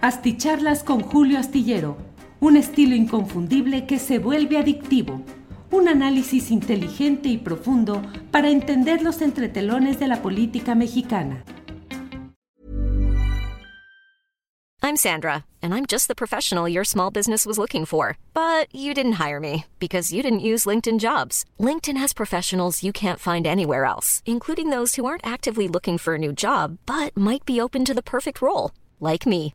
Asticharlas 0.00 0.84
con 0.84 1.00
Julio 1.00 1.40
Astillero, 1.40 1.96
un 2.38 2.56
estilo 2.56 2.94
inconfundible 2.94 3.84
que 3.84 3.98
se 3.98 4.20
vuelve 4.20 4.56
adictivo. 4.56 5.22
Un 5.72 5.88
análisis 5.88 6.52
inteligente 6.52 7.28
y 7.28 7.36
profundo 7.36 8.00
para 8.30 8.48
entender 8.48 9.02
los 9.02 9.20
entretelones 9.22 9.98
de 9.98 10.06
la 10.06 10.22
política 10.22 10.76
mexicana. 10.76 11.42
I'm 14.80 14.96
Sandra, 14.96 15.44
and 15.60 15.74
I'm 15.74 15.84
just 15.84 16.06
the 16.06 16.14
professional 16.14 16.68
your 16.68 16.84
small 16.84 17.10
business 17.10 17.44
was 17.44 17.58
looking 17.58 17.84
for. 17.84 18.16
But 18.32 18.72
you 18.72 18.94
didn't 18.94 19.18
hire 19.18 19.40
me 19.40 19.64
because 19.80 20.12
you 20.12 20.22
didn't 20.22 20.48
use 20.48 20.64
LinkedIn 20.64 21.00
jobs. 21.00 21.44
LinkedIn 21.58 21.96
has 21.96 22.12
professionals 22.12 22.84
you 22.84 22.92
can't 22.92 23.18
find 23.18 23.48
anywhere 23.48 23.84
else, 23.84 24.22
including 24.24 24.70
those 24.70 24.94
who 24.94 25.06
aren't 25.06 25.26
actively 25.26 25.66
looking 25.66 25.98
for 25.98 26.14
a 26.14 26.18
new 26.18 26.32
job 26.32 26.78
but 26.86 27.16
might 27.16 27.44
be 27.44 27.60
open 27.60 27.84
to 27.84 27.94
the 27.94 28.00
perfect 28.00 28.40
role, 28.40 28.70
like 29.00 29.26
me. 29.26 29.54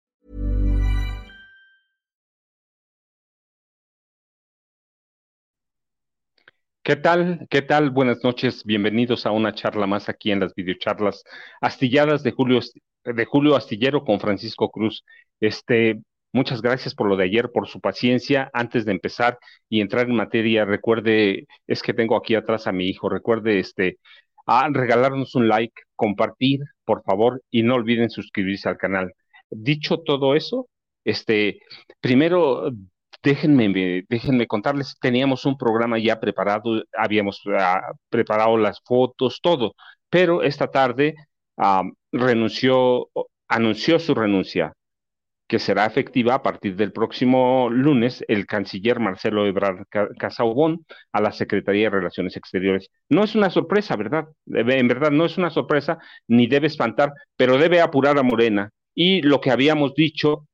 ¿Qué 6.83 6.95
tal? 6.95 7.45
¿Qué 7.51 7.61
tal? 7.61 7.91
Buenas 7.91 8.23
noches. 8.23 8.63
Bienvenidos 8.65 9.27
a 9.27 9.31
una 9.31 9.53
charla 9.53 9.85
más 9.85 10.09
aquí 10.09 10.31
en 10.31 10.39
las 10.39 10.55
videocharlas 10.55 11.23
astilladas 11.61 12.23
de 12.23 12.31
Julio, 12.31 12.59
de 13.03 13.25
Julio 13.25 13.55
Astillero 13.55 14.03
con 14.03 14.19
Francisco 14.19 14.71
Cruz. 14.71 15.05
Este, 15.39 16.01
muchas 16.33 16.63
gracias 16.63 16.95
por 16.95 17.07
lo 17.07 17.17
de 17.17 17.25
ayer, 17.25 17.51
por 17.51 17.67
su 17.67 17.79
paciencia. 17.81 18.49
Antes 18.51 18.85
de 18.85 18.93
empezar 18.93 19.37
y 19.69 19.81
entrar 19.81 20.09
en 20.09 20.15
materia, 20.15 20.65
recuerde, 20.65 21.45
es 21.67 21.83
que 21.83 21.93
tengo 21.93 22.15
aquí 22.17 22.33
atrás 22.33 22.65
a 22.65 22.71
mi 22.71 22.87
hijo, 22.89 23.09
recuerde 23.09 23.59
este, 23.59 23.99
a 24.47 24.67
regalarnos 24.69 25.35
un 25.35 25.47
like, 25.47 25.83
compartir, 25.95 26.61
por 26.83 27.03
favor, 27.03 27.43
y 27.51 27.61
no 27.61 27.75
olviden 27.75 28.09
suscribirse 28.09 28.69
al 28.69 28.77
canal. 28.77 29.13
Dicho 29.51 29.99
todo 29.99 30.33
eso, 30.33 30.67
este, 31.03 31.61
primero 31.99 32.71
déjenme, 33.23 34.03
déjenme 34.09 34.47
contarles, 34.47 34.97
teníamos 34.99 35.45
un 35.45 35.57
programa 35.57 35.99
ya 35.99 36.19
preparado, 36.19 36.83
habíamos 36.97 37.41
ah, 37.57 37.81
preparado 38.09 38.57
las 38.57 38.81
fotos, 38.81 39.39
todo, 39.41 39.75
pero 40.09 40.43
esta 40.43 40.67
tarde 40.71 41.15
ah, 41.57 41.83
renunció, 42.11 43.09
anunció 43.47 43.99
su 43.99 44.15
renuncia, 44.15 44.73
que 45.47 45.59
será 45.59 45.85
efectiva 45.85 46.35
a 46.35 46.43
partir 46.43 46.77
del 46.77 46.93
próximo 46.93 47.69
lunes 47.69 48.23
el 48.29 48.45
canciller 48.45 48.99
Marcelo 49.01 49.45
Ebrard 49.45 49.85
Casaubon 50.17 50.85
a 51.11 51.21
la 51.21 51.33
Secretaría 51.33 51.85
de 51.85 51.97
Relaciones 51.97 52.37
Exteriores. 52.37 52.89
No 53.09 53.25
es 53.25 53.35
una 53.35 53.49
sorpresa, 53.49 53.97
¿verdad? 53.97 54.27
En 54.47 54.87
verdad 54.87 55.11
no 55.11 55.25
es 55.25 55.37
una 55.37 55.49
sorpresa, 55.49 55.99
ni 56.27 56.47
debe 56.47 56.67
espantar, 56.67 57.11
pero 57.35 57.57
debe 57.57 57.81
apurar 57.81 58.17
a 58.17 58.23
Morena. 58.23 58.69
Y 58.95 59.21
lo 59.23 59.41
que 59.41 59.51
habíamos 59.51 59.93
dicho 59.93 60.47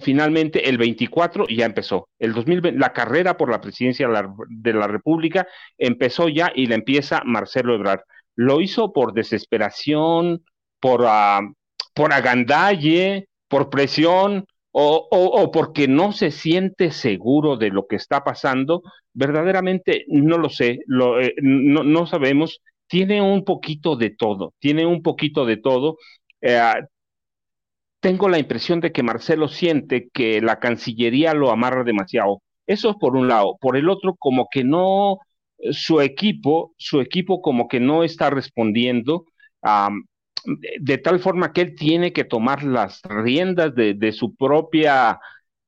finalmente 0.00 0.68
el 0.68 0.78
24 0.78 1.46
ya 1.48 1.66
empezó. 1.66 2.08
El 2.18 2.32
2020, 2.32 2.78
la 2.78 2.92
carrera 2.92 3.36
por 3.36 3.50
la 3.50 3.60
presidencia 3.60 4.08
de 4.08 4.72
la, 4.72 4.86
República 4.86 5.46
empezó 5.78 6.28
ya 6.28 6.52
y 6.54 6.66
la 6.66 6.76
empieza 6.76 7.22
Marcelo 7.24 7.74
Ebrard. 7.74 8.00
Lo 8.36 8.60
hizo 8.60 8.92
por 8.92 9.12
desesperación, 9.12 10.44
por, 10.80 11.02
uh, 11.02 11.54
por 11.94 12.12
agandalle, 12.12 13.28
por 13.48 13.70
presión 13.70 14.46
o, 14.72 15.08
o, 15.10 15.42
o, 15.42 15.50
porque 15.50 15.88
no 15.88 16.12
se 16.12 16.30
siente 16.30 16.90
seguro 16.92 17.56
de 17.56 17.70
lo 17.70 17.86
que 17.86 17.96
está 17.96 18.22
pasando. 18.24 18.82
Verdaderamente 19.12 20.04
no 20.08 20.38
lo 20.38 20.48
sé, 20.48 20.80
lo, 20.86 21.20
eh, 21.20 21.34
no, 21.42 21.82
no, 21.82 22.06
sabemos. 22.06 22.60
Tiene 22.86 23.22
un 23.22 23.44
poquito 23.44 23.96
de 23.96 24.10
todo, 24.10 24.54
tiene 24.58 24.86
un 24.86 25.02
poquito 25.02 25.44
de 25.46 25.56
todo. 25.56 25.96
Eh, 26.40 26.58
tengo 28.00 28.28
la 28.28 28.38
impresión 28.38 28.80
de 28.80 28.92
que 28.92 29.02
Marcelo 29.02 29.48
siente 29.48 30.08
que 30.12 30.40
la 30.40 30.58
Cancillería 30.58 31.34
lo 31.34 31.50
amarra 31.50 31.84
demasiado. 31.84 32.42
Eso 32.66 32.90
es 32.90 32.96
por 32.96 33.16
un 33.16 33.28
lado. 33.28 33.56
Por 33.60 33.76
el 33.76 33.88
otro, 33.88 34.16
como 34.18 34.48
que 34.50 34.64
no, 34.64 35.18
su 35.72 36.00
equipo, 36.00 36.74
su 36.78 37.00
equipo 37.00 37.42
como 37.42 37.68
que 37.68 37.80
no 37.80 38.04
está 38.04 38.30
respondiendo 38.30 39.24
de, 39.62 40.76
de, 40.80 40.98
tal 40.98 41.20
forma 41.20 41.52
que 41.52 41.60
él 41.62 41.74
tiene 41.74 42.12
que 42.12 42.24
tomar 42.24 42.62
las 42.62 43.02
riendas 43.02 43.74
de, 43.74 43.94
de 43.94 44.12
su 44.12 44.34
propia 44.34 45.20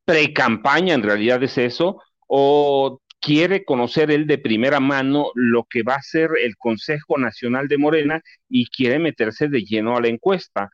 pre-campaña, 0.05 0.95
en 0.95 1.03
realidad 1.03 1.43
es 1.43 1.59
eso, 1.59 2.01
o 2.27 3.01
quiere 3.21 3.65
conocer 3.65 4.11
él 4.11 4.27
de 4.27 4.39
primera 4.39 4.81
mano 4.81 5.27
lo 5.35 5.65
que 5.65 5.83
va 5.83 5.97
a 5.97 6.03
ser 6.03 6.31
el 6.43 6.57
Consejo 6.57 7.19
Nacional 7.19 7.69
de 7.69 7.79
Morena 7.79 8.23
y 8.49 8.67
quiere 8.67 8.99
meterse 8.99 9.49
de 9.49 9.63
lleno 9.63 9.97
a 9.97 10.01
la 10.01 10.09
encuesta 10.09 10.71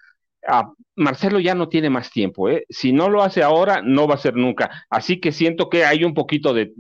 ah, 0.49 0.73
Marcelo 0.97 1.39
ya 1.41 1.55
no 1.55 1.69
tiene 1.69 1.91
más 1.91 2.11
tiempo, 2.11 2.49
¿eh? 2.49 2.65
Si 2.69 2.93
no 2.93 3.09
lo 3.09 3.23
hace 3.23 3.43
ahora, 3.43 3.83
no 3.83 4.09
va 4.09 4.17
a 4.17 4.19
ser 4.19 4.35
nunca. 4.35 4.87
Así 4.91 5.21
que 5.21 5.33
siento 5.33 5.69
que 5.69 5.85
hay 5.85 6.05
un 6.05 6.15
poquito 6.15 6.55
de, 6.55 6.73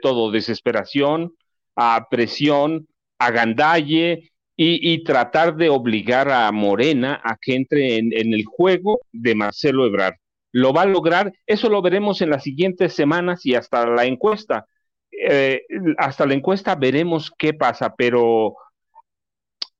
todo, 0.00 0.30
desesperación, 0.30 1.34
a 1.76 2.08
presión, 2.10 2.88
agandalle 3.18 4.32
y, 4.56 4.92
y, 4.92 5.04
tratar 5.04 5.56
de 5.56 5.68
obligar 5.68 6.30
a 6.30 6.50
Morena 6.52 7.20
a 7.22 7.36
que 7.36 7.54
entre 7.54 7.98
en, 7.98 8.12
en 8.12 8.32
el 8.32 8.44
juego 8.46 9.00
de 9.12 9.34
Marcelo 9.34 9.86
Ebrard. 9.86 10.14
¿Lo 10.52 10.72
va 10.72 10.82
a 10.82 10.86
lograr? 10.86 11.34
Eso 11.46 11.68
lo 11.68 11.82
veremos 11.82 12.22
en 12.22 12.30
las 12.30 12.42
siguientes 12.42 12.94
semanas 12.94 13.44
y 13.44 13.54
hasta 13.54 13.86
la 13.86 14.06
encuesta. 14.06 14.66
Eh, 15.12 15.62
hasta 15.98 16.24
la 16.26 16.34
encuesta 16.34 16.74
veremos 16.74 17.30
qué 17.36 17.52
pasa, 17.52 17.94
pero 17.94 18.56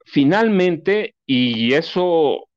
finalmente, 0.04 1.14
y 1.26 1.72
eso 1.72 2.48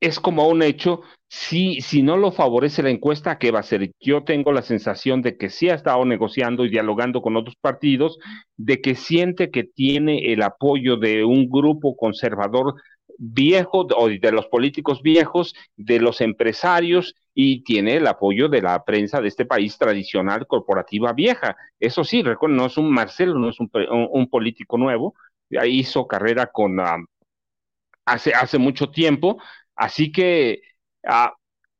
es 0.00 0.20
como 0.20 0.48
un 0.48 0.62
hecho, 0.62 1.02
si, 1.28 1.80
si 1.80 2.02
no 2.02 2.16
lo 2.16 2.32
favorece 2.32 2.82
la 2.82 2.90
encuesta, 2.90 3.38
¿qué 3.38 3.50
va 3.50 3.58
a 3.58 3.60
hacer? 3.60 3.90
Yo 4.00 4.24
tengo 4.24 4.52
la 4.52 4.62
sensación 4.62 5.22
de 5.22 5.36
que 5.36 5.50
sí 5.50 5.68
ha 5.68 5.74
estado 5.74 6.04
negociando 6.04 6.64
y 6.64 6.70
dialogando 6.70 7.20
con 7.20 7.36
otros 7.36 7.56
partidos, 7.60 8.18
de 8.56 8.80
que 8.80 8.94
siente 8.94 9.50
que 9.50 9.64
tiene 9.64 10.32
el 10.32 10.42
apoyo 10.42 10.96
de 10.96 11.24
un 11.24 11.48
grupo 11.48 11.96
conservador 11.96 12.74
viejo 13.18 13.86
o 13.96 14.08
de 14.08 14.32
los 14.32 14.46
políticos 14.46 15.02
viejos, 15.02 15.54
de 15.76 15.98
los 15.98 16.20
empresarios 16.20 17.14
y 17.34 17.62
tiene 17.64 17.96
el 17.96 18.06
apoyo 18.06 18.48
de 18.48 18.62
la 18.62 18.84
prensa 18.84 19.20
de 19.20 19.28
este 19.28 19.44
país 19.44 19.76
tradicional 19.76 20.46
corporativa 20.46 21.12
vieja. 21.12 21.56
Eso 21.80 22.04
sí, 22.04 22.22
no 22.22 22.66
es 22.66 22.78
un 22.78 22.90
Marcelo, 22.90 23.34
no 23.38 23.50
es 23.50 23.58
un, 23.58 23.70
un, 24.12 24.28
político 24.28 24.78
nuevo, 24.78 25.14
hizo 25.50 26.06
carrera 26.06 26.46
con 26.46 26.78
uh, 26.78 27.04
hace, 28.04 28.32
hace 28.34 28.58
mucho 28.58 28.90
tiempo, 28.90 29.38
Así 29.78 30.10
que 30.10 30.60
uh, 31.04 31.30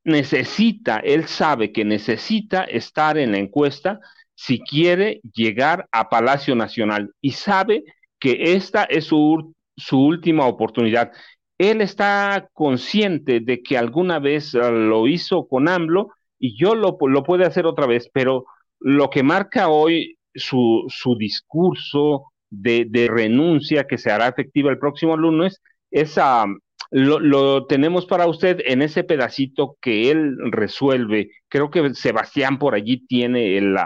necesita, 0.04 0.98
él 0.98 1.26
sabe 1.26 1.72
que 1.72 1.84
necesita 1.84 2.62
estar 2.64 3.18
en 3.18 3.32
la 3.32 3.38
encuesta 3.38 4.00
si 4.34 4.60
quiere 4.60 5.20
llegar 5.34 5.88
a 5.90 6.08
Palacio 6.08 6.54
Nacional 6.54 7.12
y 7.20 7.32
sabe 7.32 7.82
que 8.20 8.54
esta 8.54 8.84
es 8.84 9.06
su, 9.06 9.52
su 9.76 10.00
última 10.00 10.46
oportunidad. 10.46 11.10
Él 11.58 11.80
está 11.80 12.48
consciente 12.52 13.40
de 13.40 13.62
que 13.64 13.76
alguna 13.76 14.20
vez 14.20 14.54
uh, 14.54 14.70
lo 14.70 15.08
hizo 15.08 15.48
con 15.48 15.68
AMLO 15.68 16.12
y 16.38 16.56
yo 16.56 16.76
lo, 16.76 16.96
lo 17.00 17.24
puede 17.24 17.44
hacer 17.44 17.66
otra 17.66 17.86
vez, 17.86 18.08
pero 18.12 18.46
lo 18.78 19.10
que 19.10 19.24
marca 19.24 19.68
hoy 19.68 20.18
su, 20.34 20.84
su 20.88 21.16
discurso 21.16 22.26
de, 22.48 22.86
de, 22.88 23.08
renuncia 23.08 23.88
que 23.88 23.98
se 23.98 24.12
hará 24.12 24.28
efectiva 24.28 24.70
el 24.70 24.78
próximo 24.78 25.16
lunes 25.16 25.60
es 25.90 26.16
uh, 26.16 26.46
lo, 26.90 27.20
lo, 27.20 27.66
tenemos 27.66 28.06
para 28.06 28.26
usted 28.26 28.60
en 28.64 28.82
ese 28.82 29.04
pedacito 29.04 29.76
que 29.80 30.10
él 30.10 30.36
resuelve. 30.50 31.30
Creo 31.48 31.70
que 31.70 31.94
Sebastián 31.94 32.58
por 32.58 32.74
allí 32.74 33.06
tiene 33.06 33.58
el, 33.58 33.76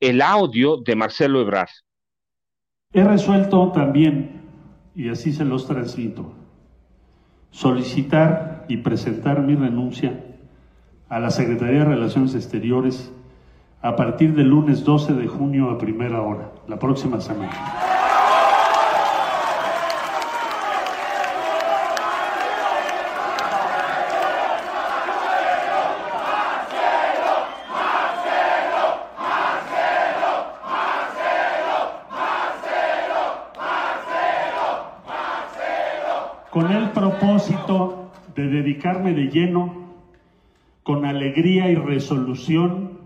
el 0.00 0.22
audio 0.22 0.78
de 0.78 0.96
Marcelo 0.96 1.40
Ebrard. 1.40 1.68
He 2.92 3.04
resuelto 3.04 3.72
también, 3.72 4.42
y 4.94 5.08
así 5.08 5.32
se 5.32 5.44
los 5.44 5.66
transmito, 5.66 6.32
solicitar 7.50 8.64
y 8.68 8.78
presentar 8.78 9.42
mi 9.42 9.54
renuncia 9.54 10.24
a 11.08 11.20
la 11.20 11.30
Secretaría 11.30 11.80
de 11.80 11.84
Relaciones 11.84 12.34
Exteriores 12.34 13.12
a 13.82 13.94
partir 13.94 14.34
del 14.34 14.48
lunes 14.48 14.84
12 14.84 15.12
de 15.12 15.26
junio 15.28 15.70
a 15.70 15.78
primera 15.78 16.22
hora, 16.22 16.50
la 16.66 16.78
próxima 16.78 17.20
semana. 17.20 17.52
con 36.56 36.72
el 36.72 36.88
propósito 36.88 38.10
de 38.34 38.45
dedicarme 38.56 39.12
de 39.12 39.28
lleno, 39.28 39.94
con 40.82 41.04
alegría 41.04 41.68
y 41.70 41.74
resolución, 41.74 42.98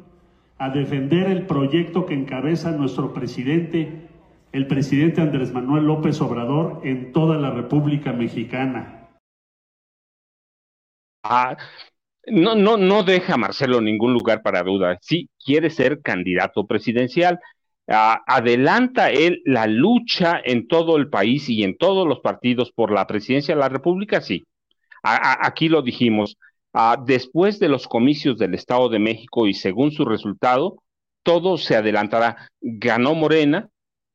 a 0.58 0.70
defender 0.70 1.30
el 1.30 1.46
proyecto 1.46 2.06
que 2.06 2.14
encabeza 2.14 2.72
nuestro 2.72 3.14
presidente, 3.14 4.08
el 4.52 4.66
presidente 4.66 5.20
Andrés 5.20 5.52
Manuel 5.52 5.84
López 5.84 6.20
Obrador, 6.20 6.80
en 6.84 7.12
toda 7.12 7.36
la 7.38 7.50
República 7.50 8.12
Mexicana. 8.12 9.08
Ah, 11.22 11.56
no, 12.26 12.54
no, 12.54 12.76
no 12.76 13.02
deja 13.02 13.36
Marcelo 13.36 13.80
ningún 13.80 14.12
lugar 14.12 14.42
para 14.42 14.62
duda. 14.62 14.98
Sí 15.00 15.28
quiere 15.42 15.70
ser 15.70 16.00
candidato 16.02 16.66
presidencial 16.66 17.38
adelanta 17.90 19.10
él 19.10 19.42
la 19.44 19.66
lucha 19.66 20.40
en 20.44 20.68
todo 20.68 20.96
el 20.96 21.08
país 21.08 21.48
y 21.48 21.64
en 21.64 21.76
todos 21.76 22.06
los 22.06 22.20
partidos 22.20 22.70
por 22.72 22.92
la 22.92 23.06
presidencia 23.06 23.54
de 23.54 23.60
la 23.60 23.68
República, 23.68 24.20
sí. 24.20 24.44
Aquí 25.02 25.68
lo 25.68 25.82
dijimos. 25.82 26.36
después 27.06 27.58
de 27.58 27.68
los 27.68 27.88
comicios 27.88 28.38
del 28.38 28.54
Estado 28.54 28.88
de 28.88 28.98
México 28.98 29.46
y 29.46 29.54
según 29.54 29.92
su 29.92 30.04
resultado, 30.04 30.82
todo 31.22 31.58
se 31.58 31.76
adelantará. 31.76 32.48
Ganó 32.60 33.14
Morena 33.14 33.68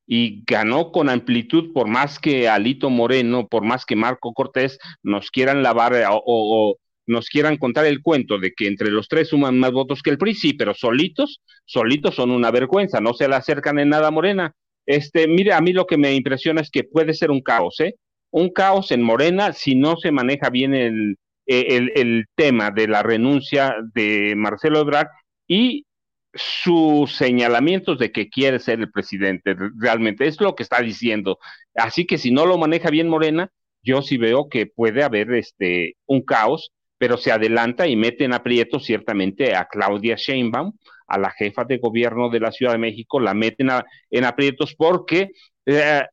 y 0.07 0.43
ganó 0.45 0.91
con 0.91 1.09
amplitud, 1.09 1.73
por 1.73 1.87
más 1.87 2.19
que 2.19 2.47
Alito 2.47 2.89
Moreno, 2.89 3.47
por 3.47 3.63
más 3.63 3.85
que 3.85 3.95
Marco 3.95 4.33
Cortés 4.33 4.77
nos 5.03 5.31
quieran 5.31 5.63
lavar 5.63 5.95
eh, 5.95 6.05
o 6.07 6.77
nos 7.07 7.29
quieran 7.29 7.57
contar 7.57 7.85
el 7.85 8.01
cuento 8.01 8.37
de 8.37 8.51
que 8.53 8.67
entre 8.67 8.91
los 8.91 9.07
tres 9.07 9.29
suman 9.29 9.59
más 9.59 9.71
votos 9.71 10.01
que 10.01 10.09
el 10.09 10.17
PRI, 10.17 10.35
sí, 10.35 10.53
pero 10.53 10.73
solitos, 10.73 11.41
solitos 11.65 12.15
son 12.15 12.31
una 12.31 12.51
vergüenza, 12.51 12.99
no 12.99 13.13
se 13.13 13.27
le 13.27 13.35
acercan 13.35 13.79
en 13.79 13.89
nada 13.89 14.07
a 14.07 14.11
Morena. 14.11 14.53
Este, 14.85 15.27
mire, 15.27 15.53
a 15.53 15.61
mí 15.61 15.73
lo 15.73 15.85
que 15.85 15.97
me 15.97 16.13
impresiona 16.13 16.61
es 16.61 16.69
que 16.69 16.83
puede 16.83 17.13
ser 17.13 17.31
un 17.31 17.41
caos, 17.41 17.79
¿eh? 17.79 17.95
Un 18.35 18.49
caos 18.49 18.91
en 18.91 19.01
Morena 19.01 19.53
si 19.53 19.75
no 19.75 19.95
se 19.95 20.11
maneja 20.11 20.49
bien 20.49 20.73
el, 20.73 21.17
el, 21.45 21.91
el 21.95 22.25
tema 22.35 22.69
de 22.71 22.87
la 22.87 23.01
renuncia 23.01 23.75
de 23.93 24.33
Marcelo 24.35 24.79
Ebrard 24.79 25.07
y 25.47 25.85
sus 26.33 27.15
señalamientos 27.15 27.97
de 27.97 28.11
que 28.11 28.27
quiere 28.29 28.59
ser 28.59 28.79
el 28.81 28.91
presidente, 28.91 29.55
realmente 29.79 30.27
es 30.27 30.41
lo 30.41 30.53
que 30.53 30.63
está 30.63 30.81
diciendo. 30.81 31.39
Así 31.75 32.05
que 32.05 32.17
si 32.17 32.31
no 32.31 32.45
lo 32.45 32.57
maneja 32.57 32.89
bien 32.89 33.07
Morena, 33.07 33.51
yo 33.81 34.01
sí 34.01 34.17
veo 34.17 34.49
que 34.49 34.65
puede 34.65 35.03
haber 35.03 35.33
este 35.33 35.95
un 36.05 36.21
caos 36.21 36.73
pero 36.97 37.17
se 37.17 37.31
adelanta 37.31 37.87
y 37.87 37.95
mete 37.95 38.23
en 38.23 38.33
aprieto 38.33 38.79
ciertamente 38.79 39.55
a 39.55 39.65
Claudia 39.65 40.15
Sheinbaum, 40.15 40.73
a 41.07 41.17
la 41.17 41.31
jefa 41.31 41.65
de 41.65 41.77
gobierno 41.77 42.29
de 42.29 42.39
la 42.39 42.51
Ciudad 42.51 42.71
de 42.71 42.77
México, 42.77 43.19
la 43.19 43.33
meten 43.33 43.69
en 44.09 44.23
aprietos 44.25 44.75
porque 44.75 45.31
eh, 45.65 46.03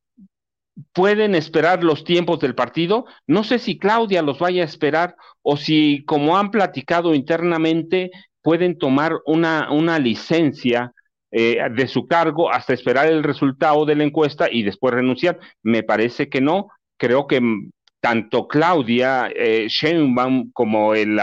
pueden 0.92 1.34
esperar 1.34 1.84
los 1.84 2.04
tiempos 2.04 2.40
del 2.40 2.54
partido. 2.54 3.06
No 3.26 3.44
sé 3.44 3.58
si 3.58 3.78
Claudia 3.78 4.22
los 4.22 4.38
vaya 4.38 4.62
a 4.62 4.66
esperar 4.66 5.16
o 5.42 5.56
si, 5.56 6.04
como 6.04 6.36
han 6.36 6.50
platicado 6.50 7.14
internamente, 7.14 8.10
pueden 8.42 8.78
tomar 8.78 9.12
una, 9.26 9.70
una 9.70 9.98
licencia 9.98 10.92
eh, 11.30 11.58
de 11.74 11.88
su 11.88 12.06
cargo 12.06 12.52
hasta 12.52 12.74
esperar 12.74 13.06
el 13.06 13.22
resultado 13.22 13.86
de 13.86 13.94
la 13.96 14.04
encuesta 14.04 14.48
y 14.50 14.62
después 14.62 14.94
renunciar. 14.94 15.38
Me 15.62 15.82
parece 15.82 16.28
que 16.28 16.40
no. 16.40 16.68
Creo 16.98 17.26
que 17.26 17.40
tanto 18.00 18.48
Claudia 18.48 19.30
eh, 19.34 19.66
Sheinbaum 19.68 20.50
como 20.52 20.94
el 20.94 21.18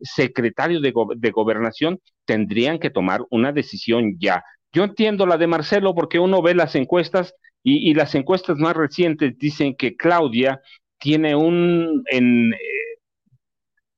secretario 0.00 0.80
de, 0.80 1.30
gobernación 1.30 1.98
tendrían 2.24 2.78
que 2.78 2.90
tomar 2.90 3.22
una 3.30 3.50
decisión 3.50 4.16
ya. 4.20 4.44
Yo 4.72 4.84
entiendo 4.84 5.26
la 5.26 5.38
de 5.38 5.46
Marcelo 5.46 5.94
porque 5.94 6.18
uno 6.18 6.42
ve 6.42 6.54
las 6.54 6.74
encuestas 6.74 7.34
y, 7.62 7.94
las 7.94 8.14
encuestas 8.14 8.58
más 8.58 8.74
recientes 8.74 9.38
dicen 9.38 9.74
que 9.76 9.96
Claudia 9.96 10.60
tiene 10.98 11.34
un 11.36 12.02
en 12.10 12.52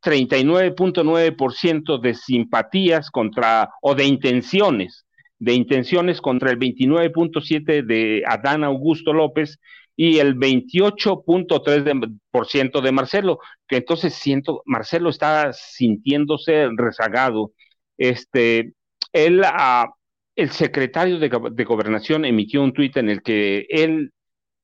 39.9% 0.02 1.96
eh, 1.96 2.00
de 2.02 2.14
simpatías 2.14 3.10
contra 3.10 3.70
o 3.80 3.94
de 3.94 4.04
intenciones, 4.04 5.06
de 5.38 5.54
intenciones 5.54 6.20
contra 6.20 6.50
el 6.50 6.58
29.7 6.58 7.86
de 7.86 8.22
Adán 8.26 8.64
Augusto 8.64 9.14
López 9.14 9.58
y 9.96 10.18
el 10.18 10.36
28.3% 10.36 12.82
de 12.82 12.92
Marcelo, 12.92 13.38
que 13.68 13.76
entonces 13.76 14.14
siento, 14.14 14.62
Marcelo 14.66 15.08
está 15.08 15.52
sintiéndose 15.52 16.68
rezagado. 16.76 17.52
Este, 17.96 18.72
él, 19.12 19.42
ah, 19.44 19.93
el 20.36 20.50
secretario 20.50 21.18
de, 21.18 21.28
Gobernación 21.64 22.24
emitió 22.24 22.62
un 22.62 22.72
tuit 22.72 22.96
en 22.96 23.08
el 23.08 23.22
que 23.22 23.66
él 23.68 24.12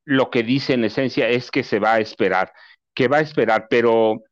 lo 0.05 0.31
que 0.31 0.43
dice 0.43 0.75
en 0.75 0.85
esencia 0.85 1.29
es 1.29 1.51
que 1.51 1.63
se 1.63 1.79
va 1.79 1.95
a 1.95 2.01
esperar, 2.01 2.53
que 2.95 3.07
va 3.09 3.19
a 3.19 3.23
esperar, 3.23 3.67
pero 3.71 4.23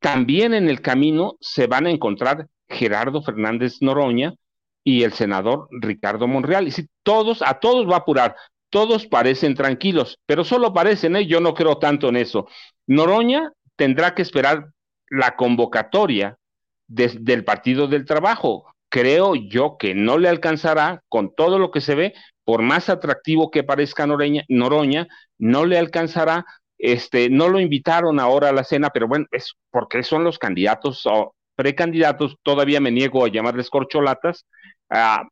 también 0.00 0.54
en 0.54 0.68
el 0.68 0.80
camino 0.80 1.36
se 1.40 1.66
van 1.66 1.86
a 1.86 1.90
encontrar 1.90 2.46
Gerardo 2.68 3.22
Fernández 3.22 3.80
Noroña 3.80 4.34
y 4.82 5.02
el 5.02 5.12
senador 5.12 5.68
Ricardo 5.70 6.26
Monreal. 6.26 6.66
Y 6.66 6.70
si 6.72 6.88
todos, 7.02 7.42
a 7.42 7.60
todos 7.60 7.88
va 7.88 7.96
a 7.96 7.98
apurar, 7.98 8.34
todos 8.70 9.06
parecen 9.06 9.54
tranquilos, 9.54 10.18
pero 10.26 10.44
solo 10.44 10.72
parecen, 10.72 11.16
¿eh? 11.16 11.26
yo 11.26 11.40
no 11.40 11.54
creo 11.54 11.78
tanto 11.78 12.08
en 12.08 12.16
eso. 12.16 12.48
Noroña 12.86 13.52
tendrá 13.76 14.14
que 14.14 14.22
esperar 14.22 14.70
la 15.08 15.36
convocatoria 15.36 16.38
del 16.86 17.44
Partido 17.44 17.86
del 17.86 18.04
Trabajo. 18.04 18.74
Creo 18.90 19.34
yo 19.34 19.76
que 19.78 19.94
no 19.94 20.18
le 20.18 20.28
alcanzará 20.28 21.02
con 21.08 21.34
todo 21.34 21.58
lo 21.58 21.70
que 21.70 21.80
se 21.80 21.94
ve, 21.94 22.12
por 22.44 22.60
más 22.62 22.88
atractivo 22.88 23.50
que 23.50 23.62
parezca 23.62 24.06
Noroña, 24.06 25.06
no 25.38 25.64
le 25.64 25.78
alcanzará. 25.78 26.44
Este, 26.76 27.30
no 27.30 27.48
lo 27.48 27.60
invitaron 27.60 28.20
ahora 28.20 28.48
a 28.48 28.52
la 28.52 28.64
cena, 28.64 28.90
pero 28.90 29.06
bueno, 29.06 29.26
es 29.30 29.54
porque 29.70 30.02
son 30.02 30.24
los 30.24 30.38
candidatos 30.38 31.06
o 31.06 31.34
precandidatos, 31.54 32.36
todavía 32.42 32.80
me 32.80 32.90
niego 32.90 33.24
a 33.24 33.28
llamarles 33.28 33.68
corcholatas, 33.68 34.46
a 34.88 35.28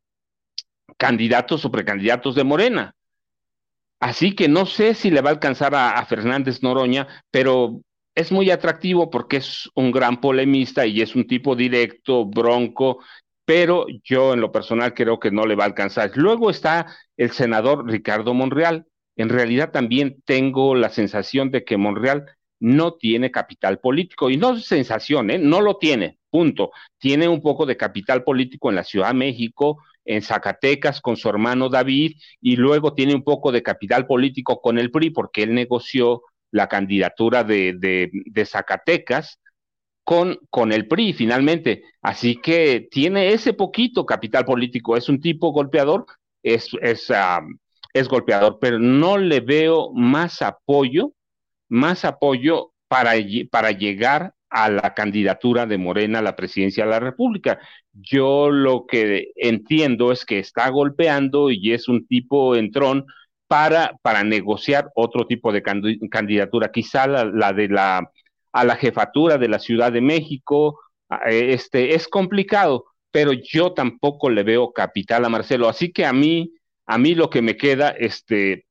candidatos 0.97 1.65
o 1.65 1.71
precandidatos 1.71 2.35
de 2.35 2.43
Morena. 2.43 2.93
Así 3.99 4.35
que 4.35 4.47
no 4.47 4.65
sé 4.65 4.93
si 4.93 5.11
le 5.11 5.21
va 5.21 5.31
a 5.31 5.33
alcanzar 5.33 5.75
a, 5.75 6.05
Fernández 6.05 6.63
Noroña, 6.63 7.07
pero 7.31 7.81
es 8.15 8.31
muy 8.31 8.49
atractivo 8.49 9.09
porque 9.09 9.37
es 9.37 9.69
un 9.75 9.91
gran 9.91 10.21
polemista 10.21 10.85
y 10.85 11.01
es 11.01 11.15
un 11.15 11.27
tipo 11.27 11.55
directo, 11.55 12.25
bronco, 12.25 13.03
pero 13.49 13.87
yo 14.03 14.35
en 14.35 14.41
lo 14.41 14.51
personal 14.51 14.93
creo 14.93 15.19
que 15.19 15.31
no 15.31 15.47
le 15.47 15.55
va 15.55 15.63
a 15.63 15.67
alcanzar. 15.67 16.11
Luego 16.13 16.51
está 16.51 16.85
el 17.17 17.31
senador 17.31 17.89
Ricardo 17.89 18.35
Monreal. 18.35 18.85
En 19.15 19.27
realidad 19.27 19.71
también 19.71 20.21
tengo 20.23 20.75
la 20.75 20.89
sensación 20.89 21.49
de 21.49 21.63
que 21.63 21.75
Monreal 21.75 22.27
no 22.59 22.93
tiene 22.93 23.31
capital 23.31 23.79
político 23.79 24.29
y 24.29 24.37
no 24.37 24.53
es 24.53 24.67
sensación, 24.67 25.31
¿eh? 25.31 25.39
no 25.39 25.61
lo 25.61 25.77
tiene, 25.79 26.19
punto. 26.29 26.69
Tiene 26.99 27.27
un 27.27 27.41
poco 27.41 27.65
de 27.65 27.75
capital 27.75 28.23
político 28.23 28.69
en 28.69 28.75
la 28.75 28.83
Ciudad 28.83 29.07
de 29.07 29.13
México, 29.15 29.79
en 30.05 30.21
Zacatecas 30.21 31.01
con 31.01 31.17
su 31.17 31.27
hermano 31.27 31.69
David 31.69 32.17
y 32.39 32.55
luego 32.55 32.93
tiene 32.93 33.15
un 33.15 33.23
poco 33.23 33.51
de 33.51 33.63
capital 33.63 34.05
político 34.05 34.61
con 34.61 34.77
el 34.77 34.91
PRI 34.91 35.09
porque 35.09 35.41
él 35.41 35.55
negoció 35.55 36.21
la 36.51 36.67
candidatura 36.67 37.43
de, 37.43 37.73
de, 37.79 38.45
Zacatecas 38.45 39.39
con, 40.09 40.39
con, 40.49 40.71
el 40.71 40.87
PRI 40.87 41.13
finalmente. 41.13 41.83
Así 42.01 42.37
que 42.37 42.87
tiene 42.89 43.31
ese 43.31 43.53
poquito 43.53 44.07
capital 44.07 44.43
político. 44.43 44.97
Es 44.97 45.07
un 45.07 45.21
tipo 45.21 45.51
golpeador, 45.51 46.07
es, 46.41 46.71
es, 46.81 47.13
es 47.93 48.07
golpeador, 48.09 48.57
pero 48.59 48.79
no 48.79 49.19
le 49.19 49.39
veo 49.39 49.93
más 49.93 50.41
apoyo, 50.41 51.13
más 51.67 52.05
apoyo 52.05 52.71
para, 52.87 53.11
para 53.51 53.69
llegar 53.69 54.33
a 54.49 54.71
la 54.71 54.95
candidatura 54.95 55.67
de 55.67 55.77
Morena 55.77 56.17
a 56.17 56.23
la 56.23 56.35
presidencia 56.35 56.85
de 56.85 56.89
la 56.89 56.99
República. 56.99 57.59
Yo 57.93 58.49
lo 58.49 58.87
que 58.87 59.27
entiendo 59.35 60.11
es 60.11 60.25
que 60.25 60.39
está 60.39 60.69
golpeando 60.69 61.51
y 61.51 61.71
es 61.71 61.87
un 61.87 62.07
tipo 62.07 62.55
entrón 62.55 63.05
para, 63.45 63.95
para 64.01 64.23
negociar 64.23 64.89
otro 64.95 65.27
tipo 65.27 65.53
de 65.53 65.61
candidatura, 65.61 66.71
quizá 66.71 67.05
la, 67.05 67.53
de 67.53 67.67
la 67.67 68.09
a 68.51 68.63
la 68.63 68.75
jefatura 68.75 69.37
de 69.37 69.47
la 69.47 69.59
Ciudad 69.59 69.91
de 69.91 70.01
México, 70.01 70.79
este 71.25 71.95
es 71.95 72.07
complicado, 72.07 72.85
pero 73.11 73.33
yo 73.33 73.73
tampoco 73.73 74.29
le 74.29 74.43
veo 74.43 74.71
capital 74.71 75.25
a 75.25 75.29
Marcelo, 75.29 75.67
así 75.67 75.91
que 75.91 76.05
a 76.05 76.13
mí 76.13 76.53
a 76.85 76.97
mí 76.97 77.13
lo 77.13 77.29
que 77.29 77.43
me 77.43 77.55
queda 77.55 77.89
este 77.89 78.65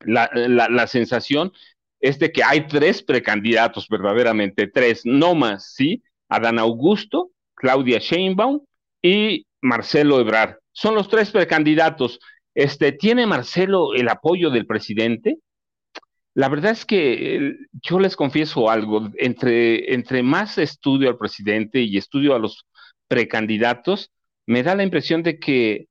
la, 0.00 0.28
la, 0.34 0.68
la 0.68 0.86
sensación 0.86 1.52
es 2.00 2.18
de 2.18 2.32
que 2.32 2.44
hay 2.44 2.66
tres 2.66 3.02
precandidatos, 3.02 3.88
verdaderamente, 3.88 4.66
tres, 4.68 5.02
no 5.04 5.34
más, 5.34 5.72
¿sí? 5.74 6.02
Adán 6.28 6.58
Augusto, 6.58 7.30
Claudia 7.54 7.98
Sheinbaum 7.98 8.60
y 9.02 9.46
Marcelo 9.62 10.20
Ebrard. 10.20 10.56
Son 10.72 10.94
los 10.94 11.08
tres 11.08 11.30
precandidatos. 11.30 12.20
Este, 12.54 12.92
¿Tiene 12.92 13.26
Marcelo 13.26 13.94
el 13.94 14.08
apoyo 14.08 14.50
del 14.50 14.66
presidente? 14.66 15.38
La 16.36 16.50
verdad 16.50 16.72
es 16.72 16.84
que 16.84 17.56
yo 17.82 17.98
les 17.98 18.14
confieso 18.14 18.68
algo, 18.68 19.08
entre, 19.16 20.22
más 20.22 20.58
estudio 20.58 21.08
al 21.08 21.16
presidente 21.16 21.80
y 21.80 21.96
estudio 21.96 22.34
a 22.34 22.38
los 22.38 22.66
precandidatos, 23.08 24.10
me 24.44 24.62
da 24.62 24.74
la 24.74 24.82
impresión 24.82 25.22
de 25.22 25.38
que 25.38 25.86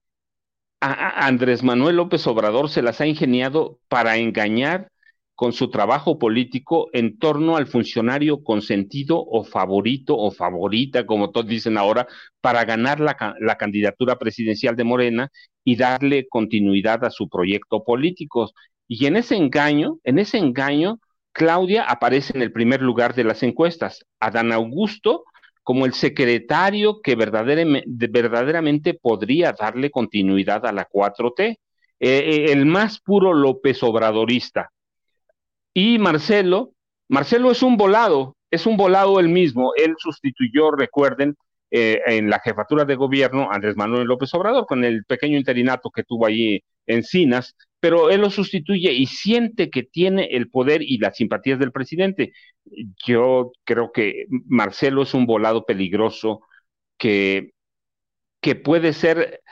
a 0.82 1.26
Andrés 1.26 1.64
Manuel 1.64 1.96
López 1.96 2.28
Obrador 2.28 2.70
se 2.70 2.84
las 2.84 3.02
ha 3.02 3.08
ingeniado 3.08 3.80
para 3.88 4.18
engañar 4.18 4.92
con 5.34 5.52
su 5.52 5.72
trabajo 5.72 6.20
político 6.20 6.90
en 6.94 7.18
torno 7.18 7.58
al 7.58 7.66
funcionario 7.66 8.44
consentido 8.44 9.18
o 9.20 9.44
favorito 9.46 10.16
o 10.16 10.30
favorita, 10.30 11.08
como 11.08 11.32
todos 11.32 11.48
dicen 11.48 11.76
ahora, 11.76 12.08
para 12.40 12.66
ganar 12.66 13.00
la, 13.00 13.36
la, 13.40 13.58
candidatura 13.58 14.20
presidencial 14.20 14.76
de 14.76 14.84
Morena 14.84 15.30
y 15.64 15.76
darle 15.76 16.28
continuidad 16.30 17.04
a 17.04 17.10
su 17.10 17.28
proyecto 17.30 17.84
político. 17.84 18.52
Y 18.88 19.06
en 19.06 19.18
ese 19.18 19.36
engaño, 19.36 20.00
en 20.04 20.20
ese 20.20 20.38
engaño, 20.38 21.00
Claudia 21.32 21.84
aparece 21.84 22.34
en 22.36 22.42
el 22.42 22.52
primer 22.52 22.82
lugar 22.82 23.16
de 23.16 23.24
las 23.24 23.44
encuestas. 23.44 24.06
Adán 24.20 24.52
Augusto 24.52 25.26
como 25.66 25.88
el 25.88 25.94
secretario 25.94 27.02
que 27.02 27.16
verdaderamente, 27.16 28.08
verdaderamente 28.08 28.94
podría 28.94 29.52
darle 29.52 29.90
continuidad 29.90 30.64
a 30.68 30.72
la 30.72 30.88
4T, 30.88 31.42
eh, 31.42 31.58
eh, 32.00 32.52
el 32.52 32.68
más 32.68 33.00
puro 33.00 33.34
López 33.34 33.82
Obradorista. 33.82 34.70
Y 35.74 35.98
Marcelo, 35.98 36.74
Marcelo 37.10 37.50
es 37.50 37.64
un 37.64 37.78
volado, 37.78 38.38
es 38.52 38.68
un 38.68 38.78
volado 38.78 39.20
él 39.20 39.28
mismo, 39.28 39.72
él 39.76 39.96
sustituyó, 39.98 40.70
recuerden, 40.70 41.36
eh, 41.72 42.00
en 42.06 42.30
la 42.30 42.40
jefatura 42.40 42.86
de 42.86 42.96
gobierno 42.96 43.50
Andrés 43.52 43.76
Manuel 43.76 44.06
López 44.06 44.32
Obrador 44.36 44.68
con 44.68 44.86
el 44.86 45.04
pequeño 45.04 45.36
interinato 45.36 45.90
que 45.90 46.04
tuvo 46.04 46.28
allí 46.28 46.64
en 46.86 47.04
Cinas, 47.04 47.56
pero 47.86 48.10
él 48.10 48.22
lo 48.22 48.32
sustituye 48.32 48.92
y 48.94 49.06
siente 49.06 49.70
que 49.70 49.84
tiene 49.84 50.24
el 50.32 50.50
poder 50.50 50.82
y 50.82 50.98
las 50.98 51.18
simpatías 51.18 51.60
del 51.60 51.72
presidente. 51.72 52.34
Yo 53.06 53.52
creo 53.64 53.92
que 53.92 54.26
Marcelo 54.48 55.04
es 55.04 55.14
un 55.14 55.28
volado 55.28 55.68
peligroso 55.68 56.42
que, 56.98 57.52
que 58.42 58.56
puede 58.56 58.92
ser 58.92 59.44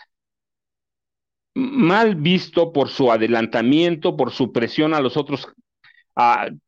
mal 1.53 2.15
visto 2.15 2.73
por 2.73 2.89
su 2.89 3.11
adelantamiento, 3.11 4.17
por 4.17 4.31
su 4.31 4.51
presión 4.51 4.95
a 4.95 4.99
los 4.99 5.15
otros 5.15 5.47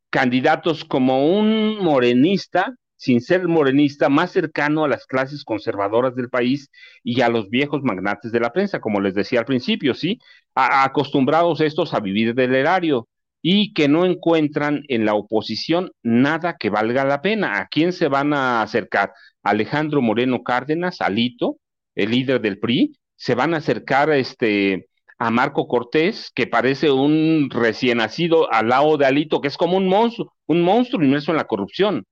candidatos 0.08 0.84
como 0.84 1.36
un 1.36 1.82
morenista 1.82 2.76
sin 2.96 3.20
ser 3.20 3.46
morenista, 3.48 4.08
más 4.08 4.32
cercano 4.32 4.84
a 4.84 4.88
las 4.88 5.06
clases 5.06 5.44
conservadoras 5.44 6.14
del 6.14 6.30
país 6.30 6.70
y 7.04 7.20
a 7.20 7.28
los 7.28 7.48
viejos 7.50 7.82
magnates 7.82 8.32
de 8.32 8.40
la 8.40 8.52
prensa, 8.52 8.80
como 8.80 9.00
les 9.00 9.14
decía 9.14 9.40
al 9.40 9.46
principio, 9.46 9.94
¿sí? 9.94 10.18
acostumbrados 10.54 11.60
estos 11.60 11.94
a 11.94 12.00
vivir 12.00 12.34
del 12.34 12.54
erario 12.54 13.08
y 13.42 13.72
que 13.74 13.88
no 13.88 14.04
encuentran 14.06 14.82
en 14.88 15.04
la 15.04 15.14
oposición 15.14 15.92
nada 16.02 16.56
que 16.58 16.70
valga 16.70 17.04
la 17.04 17.22
pena. 17.22 17.58
¿A 17.58 17.68
quién 17.68 17.92
se 17.92 18.08
van 18.08 18.32
a 18.32 18.62
acercar? 18.62 19.12
Alejandro 19.42 20.02
Moreno 20.02 20.42
Cárdenas, 20.42 21.00
Alito, 21.00 21.58
el 21.94 22.10
líder 22.10 22.40
del 22.40 22.58
PRI, 22.58 22.96
se 23.14 23.34
van 23.34 23.54
a 23.54 23.58
acercar 23.58 24.10
este, 24.10 24.88
a 25.18 25.30
Marco 25.30 25.68
Cortés, 25.68 26.30
que 26.34 26.46
parece 26.46 26.90
un 26.90 27.48
recién 27.50 27.98
nacido 27.98 28.52
al 28.52 28.68
lado 28.68 28.96
de 28.96 29.06
Alito, 29.06 29.40
que 29.40 29.48
es 29.48 29.56
como 29.56 29.76
un 29.76 29.86
monstruo, 29.88 30.32
un 30.46 30.62
monstruo 30.62 31.02
inmerso 31.02 31.30
en 31.30 31.38
la 31.38 31.46
corrupción. 31.46 32.04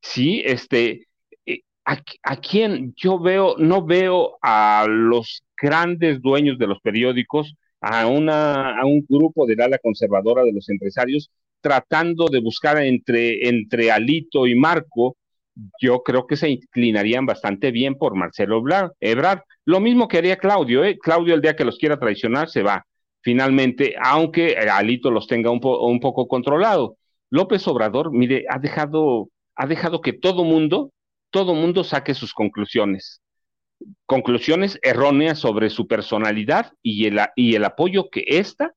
Sí, 0.00 0.42
este, 0.44 1.06
eh, 1.46 1.60
a, 1.84 2.36
quién 2.36 2.94
yo 2.96 3.18
veo, 3.18 3.56
no 3.58 3.84
veo 3.84 4.38
a 4.42 4.86
los 4.88 5.42
grandes 5.60 6.20
dueños 6.20 6.58
de 6.58 6.66
los 6.66 6.80
periódicos, 6.80 7.54
a, 7.80 8.06
una, 8.06 8.78
a 8.78 8.86
un 8.86 9.04
grupo 9.08 9.46
de 9.46 9.62
ala 9.62 9.78
conservadora 9.78 10.42
de 10.44 10.52
los 10.52 10.68
empresarios, 10.68 11.30
tratando 11.60 12.26
de 12.26 12.40
buscar 12.40 12.78
entre, 12.82 13.48
entre 13.48 13.90
Alito 13.90 14.46
y 14.46 14.54
Marco, 14.54 15.16
yo 15.80 16.02
creo 16.02 16.26
que 16.26 16.36
se 16.36 16.50
inclinarían 16.50 17.26
bastante 17.26 17.70
bien 17.70 17.94
por 17.96 18.14
Marcelo 18.14 18.62
Ebrard. 19.00 19.40
Lo 19.64 19.80
mismo 19.80 20.06
que 20.06 20.18
haría 20.18 20.36
Claudio, 20.36 20.84
¿eh? 20.84 20.98
Claudio 20.98 21.34
el 21.34 21.40
día 21.40 21.56
que 21.56 21.64
los 21.64 21.78
quiera 21.78 21.98
traicionar 21.98 22.48
se 22.50 22.62
va, 22.62 22.84
finalmente, 23.22 23.94
aunque 24.02 24.56
Alito 24.56 25.10
los 25.10 25.26
tenga 25.26 25.50
un, 25.50 25.60
un 25.62 26.00
poco 26.00 26.28
controlado. 26.28 26.96
López 27.30 27.66
Obrador, 27.66 28.12
mire, 28.12 28.44
ha 28.48 28.58
dejado 28.58 29.28
ha 29.56 29.66
dejado 29.66 30.00
que 30.00 30.12
todo 30.12 30.44
mundo, 30.44 30.92
todo 31.30 31.54
mundo 31.54 31.82
saque 31.82 32.14
sus 32.14 32.32
conclusiones. 32.32 33.20
Conclusiones 34.06 34.78
erróneas 34.82 35.38
sobre 35.38 35.70
su 35.70 35.86
personalidad 35.86 36.72
y 36.82 37.06
el, 37.06 37.64
apoyo 37.64 38.08
que 38.10 38.24
ésta 38.26 38.72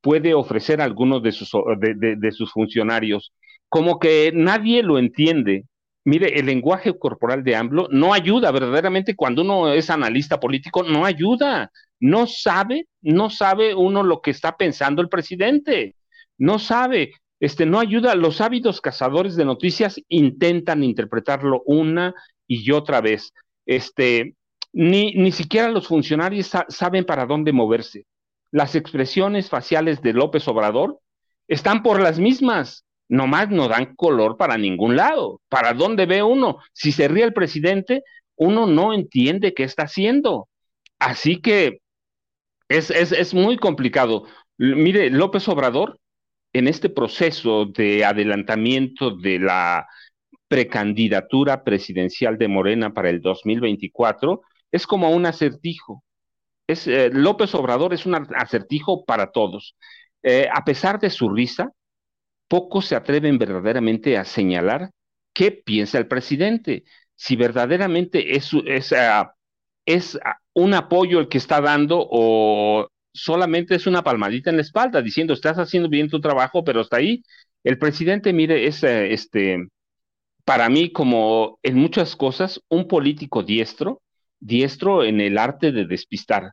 puede 0.00 0.34
ofrecer 0.34 0.80
a 0.80 0.84
algunos 0.84 1.22
de 1.22 1.32
sus, 1.32 1.50
de, 1.78 2.32
sus 2.32 2.52
funcionarios. 2.52 3.32
Como 3.68 3.98
que 3.98 4.32
nadie 4.34 4.82
lo 4.82 4.98
entiende. 4.98 5.64
Mire, 6.04 6.38
el 6.38 6.46
lenguaje 6.46 6.96
corporal 6.98 7.42
de 7.42 7.56
AMLO 7.56 7.88
no 7.90 8.12
ayuda 8.12 8.50
verdaderamente 8.50 9.16
cuando 9.16 9.42
uno 9.42 9.72
es 9.72 9.88
analista 9.88 10.38
político, 10.38 10.82
no 10.82 11.06
ayuda. 11.06 11.70
No 11.98 12.26
sabe, 12.26 12.88
no 13.00 13.30
sabe 13.30 13.74
uno 13.74 14.02
lo 14.02 14.20
que 14.20 14.30
está 14.30 14.56
pensando 14.56 15.00
el 15.00 15.08
presidente. 15.08 15.96
No 16.36 16.58
sabe 16.58 17.12
este, 17.44 17.66
no 17.66 17.78
ayuda. 17.78 18.14
Los 18.14 18.40
ávidos 18.40 18.80
cazadores 18.80 19.36
de 19.36 19.44
noticias 19.44 20.00
intentan 20.08 20.82
interpretarlo 20.82 21.62
una 21.66 22.14
y 22.46 22.70
otra 22.70 23.02
vez. 23.02 23.34
Este, 23.66 24.34
ni, 24.72 25.12
ni 25.12 25.30
siquiera 25.30 25.68
los 25.68 25.86
funcionarios 25.86 26.50
saben 26.68 27.04
para 27.04 27.26
dónde 27.26 27.52
moverse. 27.52 28.06
Las 28.50 28.74
expresiones 28.74 29.50
faciales 29.50 30.00
de 30.00 30.14
López 30.14 30.48
Obrador 30.48 31.00
están 31.46 31.82
por 31.82 32.00
las 32.00 32.18
mismas, 32.18 32.86
nomás 33.08 33.50
no 33.50 33.68
dan 33.68 33.94
color 33.94 34.38
para 34.38 34.56
ningún 34.56 34.96
lado. 34.96 35.42
¿Para 35.50 35.74
dónde 35.74 36.06
ve 36.06 36.22
uno? 36.22 36.60
Si 36.72 36.92
se 36.92 37.08
ríe 37.08 37.24
el 37.24 37.34
presidente, 37.34 38.04
uno 38.36 38.66
no 38.66 38.94
entiende 38.94 39.52
qué 39.52 39.64
está 39.64 39.82
haciendo. 39.82 40.48
Así 40.98 41.42
que 41.42 41.82
es, 42.70 42.90
es, 42.90 43.12
es 43.12 43.34
muy 43.34 43.58
complicado. 43.58 44.24
Mire, 44.56 45.10
López 45.10 45.46
Obrador 45.46 45.98
en 46.54 46.68
este 46.68 46.88
proceso 46.88 47.66
de 47.66 48.04
adelantamiento 48.04 49.10
de 49.10 49.40
la 49.40 49.86
precandidatura 50.48 51.64
presidencial 51.64 52.38
de 52.38 52.48
Morena 52.48 52.94
para 52.94 53.10
el 53.10 53.20
2024 53.20 54.40
es 54.70 54.86
como 54.86 55.10
un 55.10 55.26
acertijo. 55.26 56.04
Es, 56.68 56.86
eh, 56.86 57.10
López 57.12 57.54
Obrador 57.56 57.92
es 57.92 58.06
un 58.06 58.14
acertijo 58.14 59.04
para 59.04 59.32
todos. 59.32 59.76
Eh, 60.22 60.48
a 60.50 60.64
pesar 60.64 61.00
de 61.00 61.10
su 61.10 61.28
risa, 61.28 61.72
pocos 62.48 62.86
se 62.86 62.94
atreven 62.94 63.36
verdaderamente 63.36 64.16
a 64.16 64.24
señalar 64.24 64.90
qué 65.32 65.50
piensa 65.50 65.98
el 65.98 66.06
presidente, 66.06 66.84
si 67.16 67.34
verdaderamente 67.34 68.36
es, 68.36 68.50
es, 68.66 68.94
es 69.86 70.18
ah, 70.24 70.38
un 70.52 70.74
apoyo 70.74 71.18
el 71.18 71.28
que 71.28 71.38
está 71.38 71.60
dando 71.60 71.98
o 72.08 72.88
solamente 73.14 73.76
es 73.76 73.86
una 73.86 74.02
palmadita 74.02 74.50
en 74.50 74.56
la 74.56 74.62
espalda 74.62 75.00
diciendo, 75.00 75.32
estás 75.32 75.56
haciendo 75.58 75.88
bien 75.88 76.10
tu 76.10 76.20
trabajo, 76.20 76.64
pero 76.64 76.80
hasta 76.80 76.96
ahí. 76.98 77.22
El 77.62 77.78
presidente, 77.78 78.32
mire, 78.32 78.66
es 78.66 78.82
eh, 78.82 79.12
este, 79.12 79.68
para 80.44 80.68
mí, 80.68 80.92
como 80.92 81.58
en 81.62 81.76
muchas 81.76 82.16
cosas, 82.16 82.60
un 82.68 82.88
político 82.88 83.42
diestro, 83.42 84.02
diestro 84.40 85.04
en 85.04 85.20
el 85.20 85.38
arte 85.38 85.72
de 85.72 85.86
despistar, 85.86 86.52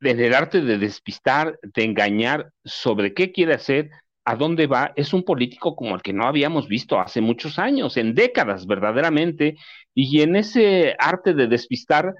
en 0.00 0.20
el 0.20 0.32
arte 0.32 0.62
de 0.62 0.78
despistar, 0.78 1.58
de 1.62 1.84
engañar 1.84 2.52
sobre 2.64 3.12
qué 3.12 3.32
quiere 3.32 3.54
hacer, 3.54 3.90
a 4.24 4.36
dónde 4.36 4.66
va, 4.66 4.92
es 4.94 5.12
un 5.12 5.24
político 5.24 5.74
como 5.74 5.94
el 5.94 6.02
que 6.02 6.12
no 6.12 6.26
habíamos 6.26 6.68
visto 6.68 7.00
hace 7.00 7.20
muchos 7.20 7.58
años, 7.58 7.96
en 7.96 8.14
décadas 8.14 8.66
verdaderamente, 8.66 9.56
y 9.94 10.20
en 10.20 10.36
ese 10.36 10.94
arte 10.98 11.34
de 11.34 11.48
despistar 11.48 12.14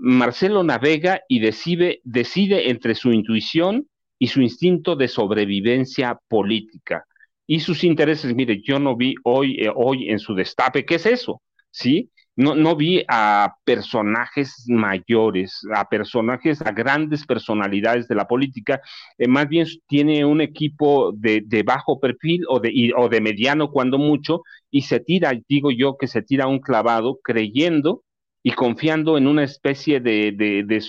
Marcelo 0.00 0.62
navega 0.62 1.20
y 1.28 1.40
decide, 1.40 2.00
decide 2.04 2.70
entre 2.70 2.94
su 2.94 3.12
intuición 3.12 3.86
y 4.18 4.28
su 4.28 4.40
instinto 4.40 4.96
de 4.96 5.08
sobrevivencia 5.08 6.18
política 6.26 7.04
y 7.46 7.60
sus 7.60 7.84
intereses. 7.84 8.34
Mire, 8.34 8.62
yo 8.62 8.78
no 8.78 8.96
vi 8.96 9.14
hoy, 9.24 9.56
eh, 9.60 9.70
hoy 9.74 10.08
en 10.08 10.18
su 10.18 10.34
destape, 10.34 10.86
¿qué 10.86 10.94
es 10.94 11.04
eso? 11.04 11.42
¿Sí? 11.70 12.10
No, 12.34 12.54
no 12.54 12.76
vi 12.76 13.04
a 13.08 13.54
personajes 13.64 14.64
mayores, 14.68 15.60
a 15.74 15.86
personajes, 15.86 16.62
a 16.62 16.72
grandes 16.72 17.26
personalidades 17.26 18.08
de 18.08 18.14
la 18.14 18.26
política, 18.26 18.80
eh, 19.18 19.28
más 19.28 19.48
bien 19.48 19.66
tiene 19.86 20.24
un 20.24 20.40
equipo 20.40 21.12
de, 21.12 21.42
de 21.44 21.62
bajo 21.62 22.00
perfil 22.00 22.44
o 22.48 22.58
de, 22.58 22.92
o 22.96 23.10
de 23.10 23.20
mediano 23.20 23.70
cuando 23.70 23.98
mucho, 23.98 24.42
y 24.70 24.82
se 24.82 25.00
tira, 25.00 25.32
digo 25.46 25.70
yo 25.70 25.98
que 25.98 26.06
se 26.06 26.22
tira 26.22 26.46
un 26.46 26.60
clavado 26.60 27.18
creyendo 27.22 28.02
y 28.42 28.52
confiando 28.52 29.18
en 29.18 29.26
una 29.26 29.44
especie 29.44 30.00
de, 30.00 30.80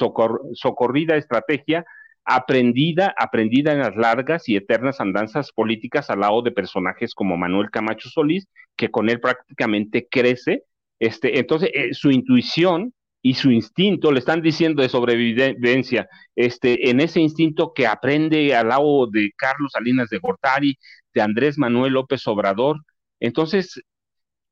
socorrida 0.53 1.17
estrategia 1.17 1.85
aprendida, 2.23 3.13
aprendida 3.17 3.73
en 3.73 3.79
las 3.79 3.95
largas 3.95 4.47
y 4.47 4.55
eternas 4.55 5.01
andanzas 5.01 5.51
políticas 5.51 6.09
al 6.09 6.21
lado 6.21 6.41
de 6.41 6.51
personajes 6.51 7.13
como 7.15 7.37
Manuel 7.37 7.71
Camacho 7.71 8.09
Solís, 8.09 8.47
que 8.75 8.89
con 8.89 9.09
él 9.09 9.19
prácticamente 9.19 10.07
crece 10.09 10.63
Este, 10.99 11.39
entonces, 11.39 11.71
eh, 11.73 11.93
su 11.93 12.11
intuición 12.11 12.93
y 13.23 13.35
su 13.35 13.51
instinto 13.51 14.11
le 14.11 14.19
están 14.19 14.41
diciendo 14.41 14.81
de 14.81 14.89
sobrevivencia, 14.89 16.07
este, 16.35 16.89
en 16.89 16.99
ese 17.01 17.19
instinto 17.21 17.73
que 17.73 17.87
aprende 17.87 18.55
al 18.55 18.69
lado 18.69 19.07
de 19.07 19.31
Carlos 19.37 19.71
Salinas 19.73 20.09
de 20.09 20.19
Gortari, 20.19 20.77
de 21.13 21.21
Andrés 21.21 21.57
Manuel 21.57 21.93
López 21.93 22.25
Obrador. 22.27 22.77
Entonces, 23.19 23.81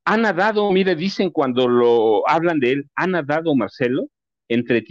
ha 0.09 0.17
nadado, 0.17 0.71
mire, 0.71 0.95
dicen 0.95 1.29
cuando 1.29 1.67
lo 1.67 2.27
hablan 2.27 2.59
de 2.59 2.71
él, 2.71 2.89
ha 2.95 3.05
nadado 3.05 3.55
Marcelo 3.55 4.07
entre, 4.47 4.83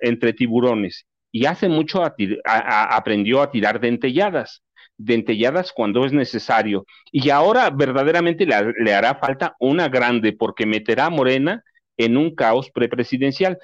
entre 0.00 0.32
tiburones 0.32 1.06
y 1.30 1.46
hace 1.46 1.68
mucho 1.68 2.02
aprendió 2.44 3.42
a 3.42 3.50
tirar 3.52 3.78
dentelladas, 3.78 4.64
dentelladas 4.96 5.72
cuando 5.72 6.04
es 6.04 6.12
necesario. 6.12 6.84
Y 7.12 7.30
ahora 7.30 7.70
verdaderamente 7.70 8.44
le, 8.44 8.72
le 8.80 8.92
hará 8.92 9.14
falta 9.14 9.54
una 9.60 9.88
grande 9.88 10.32
porque 10.32 10.66
meterá 10.66 11.06
a 11.06 11.10
Morena 11.10 11.62
en 11.96 12.16
un 12.16 12.34
caos 12.34 12.68
prepresidencial 12.72 13.58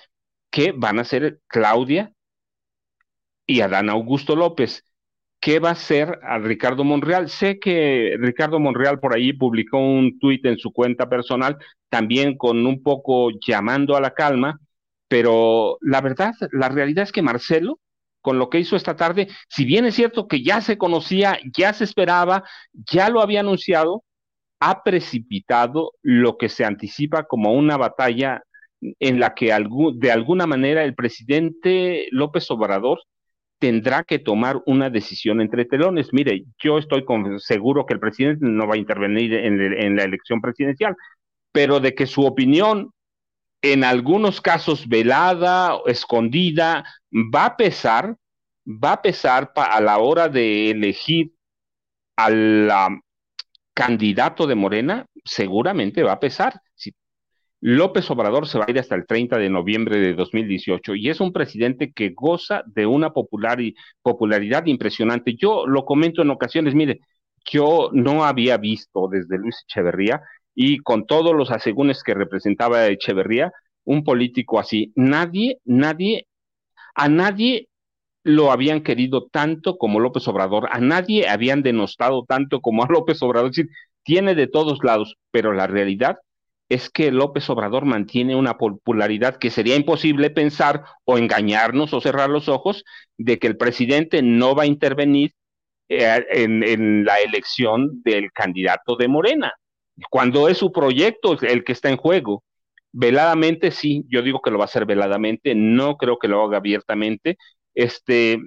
que 0.52 0.71
van 0.71 1.00
a 1.00 1.04
ser 1.04 1.40
Claudia 1.49 2.12
y 3.44 3.61
Adán 3.61 3.90
Augusto 3.90 4.37
López. 4.37 4.85
¿Qué 5.42 5.58
va 5.58 5.70
a 5.70 5.72
hacer 5.72 6.20
a 6.22 6.38
Ricardo 6.38 6.84
Monreal? 6.84 7.28
Sé 7.28 7.58
que 7.58 8.14
Ricardo 8.20 8.61
Monreal 8.61 9.00
por 9.00 9.12
ahí 9.12 9.32
publicó 9.32 9.78
un 9.78 10.20
tuit 10.20 10.46
en 10.46 10.56
su 10.56 10.72
cuenta 10.72 11.08
personal, 11.08 11.58
también 11.88 12.37
con 12.37 12.64
un 12.64 12.80
poco 12.80 13.30
llamando 13.44 13.96
a 13.96 14.00
la 14.00 14.14
calma, 14.14 14.61
pero 15.08 15.78
la 15.80 16.00
verdad, 16.00 16.32
la 16.52 16.68
realidad 16.68 17.02
es 17.02 17.11
que 17.11 17.22
Marcelo, 17.22 17.80
con 18.20 18.38
lo 18.38 18.50
que 18.50 18.61
hizo 18.61 18.76
esta 18.76 18.94
tarde, 18.94 19.26
si 19.49 19.64
bien 19.64 19.84
es 19.84 19.96
cierto 19.96 20.28
que 20.28 20.44
ya 20.44 20.61
se 20.61 20.78
conocía, 20.78 21.37
ya 21.56 21.72
se 21.72 21.84
esperaba, 21.84 22.44
ya 22.72 23.11
lo 23.11 23.20
había 23.20 23.40
anunciado, 23.40 24.04
ha 24.61 24.84
precipitado 24.84 25.90
lo 26.02 26.38
que 26.38 26.49
se 26.50 26.64
anticipa 26.64 27.25
como 27.25 27.52
una 27.52 27.76
batalla 27.76 28.44
en 28.80 29.18
la 29.18 29.34
que 29.34 29.52
de 29.94 30.12
alguna 30.12 30.46
manera 30.46 30.84
el 30.84 30.94
presidente 30.94 32.06
López 32.12 32.49
Obrador 32.52 33.00
tendrá 33.62 34.02
que 34.02 34.19
tomar 34.19 34.61
una 34.66 34.90
decisión 34.90 35.40
entre 35.40 35.64
telones. 35.64 36.09
Mire, 36.12 36.47
yo 36.59 36.78
estoy 36.78 37.04
seguro 37.38 37.87
que 37.87 37.95
el 37.95 38.00
presidente 38.00 38.45
no 38.45 38.66
va 38.66 38.75
a 38.75 38.76
intervenir 38.76 39.35
en, 39.35 39.95
la 39.95 40.02
elección 40.02 40.40
presidencial, 40.40 40.97
pero 41.52 41.78
de 41.78 41.95
que 41.95 42.09
su 42.09 42.26
opinión, 42.26 42.90
en 43.62 43.85
algunos 43.85 44.40
casos 44.40 44.88
velada, 44.88 45.78
escondida, 45.87 46.85
va 47.12 47.45
a 47.45 47.57
pesar, 47.57 48.16
va 48.66 48.95
a 48.95 49.02
pesar 49.02 49.52
a 49.54 49.81
la 49.81 49.99
hora 49.99 50.28
de 50.28 50.73
elegir 50.73 51.31
a 52.16 52.31
la, 52.31 53.00
candidato 53.75 54.49
de 54.49 54.57
Morena, 54.57 55.07
seguramente 55.25 56.02
va 56.02 56.14
a 56.14 56.21
pesar. 56.21 56.61
López 57.64 58.11
Obrador 58.11 58.49
se 58.49 58.59
va 58.59 58.64
a 58.66 58.71
ir 58.73 58.81
hasta 58.81 58.97
el 58.97 59.07
30 59.07 59.38
de 59.38 59.49
noviembre 59.49 60.00
de 60.00 60.14
2018 60.14 60.97
y 60.97 61.09
es 61.11 61.21
un 61.21 61.33
presidente 61.33 61.92
que 61.92 62.11
goza 62.11 62.64
de 62.66 62.87
una 62.87 63.12
popular 63.12 63.61
popularidad 64.02 64.66
impresionante. 64.66 65.37
Yo 65.37 65.64
lo 65.69 65.85
comento 65.85 66.23
en 66.23 66.31
ocasiones, 66.31 66.75
mire, 66.75 66.99
yo 67.45 67.90
no 67.92 68.25
había 68.25 68.57
visto 68.57 69.07
desde 69.09 69.38
Luis 69.38 69.64
Echeverría 69.69 70.23
y 70.57 70.78
con 70.78 71.07
todos 71.07 71.37
los 71.37 71.52
asegúnes 71.52 72.02
que 72.02 72.14
representaba 72.14 72.88
Echeverría, 72.88 73.52
un 73.85 74.02
político 74.02 74.59
así. 74.59 74.92
Nadie, 74.97 75.59
nadie, 75.64 76.26
a 76.97 77.09
nadie 77.09 77.69
lo 78.25 78.50
habían 78.50 78.83
querido 78.83 79.28
tanto 79.31 79.78
como 79.78 80.00
López 80.00 80.26
Obrador, 80.26 80.69
a 80.73 80.81
nadie 80.81 81.28
habían 81.28 81.62
denostado 81.62 82.25
tanto 82.26 82.61
como 82.61 82.83
a 82.83 82.88
López 82.88 83.23
Obrador, 83.23 83.50
es 83.50 83.57
decir, 83.57 83.71
tiene 84.02 84.35
de 84.35 84.49
todos 84.49 84.81
lados, 84.83 85.16
pero 85.31 85.52
la 85.52 85.69
realidad 85.69 86.19
es 86.73 86.91
que 86.91 87.11
López 87.11 87.49
Obrador 87.50 87.85
mantiene 87.85 88.35
una 88.35 88.57
popularidad 88.57 89.37
que 89.37 89.50
sería 89.50 89.76
imposible 89.76 90.31
pensar 90.31 90.85
o 91.05 91.18
engañarnos 91.18 91.92
o 91.92 92.01
cerrar 92.01 92.31
los 92.31 92.49
ojos 92.49 92.85
de 93.18 93.38
que 93.38 93.46
el 93.46 93.57
presidente 93.57 94.23
no 94.23 94.55
va 94.55 94.62
a 94.64 94.66
intervenir 94.66 95.33
eh, 95.88 96.25
en, 96.31 97.05
la 97.05 97.16
elección 97.20 98.03
del 98.03 98.33
candidato 98.33 98.96
de 98.96 99.09
Morena, 99.09 99.53
cuando 100.11 100.49
es 100.49 100.59
su 100.59 100.73
proyecto 100.73 101.38
el 101.42 101.64
que 101.64 101.73
está 101.73 101.90
en 101.90 101.99
juego. 101.99 102.42
Veladamente, 102.92 103.70
sí, 103.70 104.05
yo 104.09 104.23
digo 104.23 104.40
que 104.40 104.51
lo 104.51 104.59
va 104.59 104.64
a 104.64 104.66
hacer 104.66 104.87
veladamente, 104.87 105.55
no 105.55 105.96
creo 105.96 106.18
que 106.18 106.29
lo 106.29 106.42
haga 106.42 106.59
abiertamente, 106.59 107.37
este, 107.75 108.38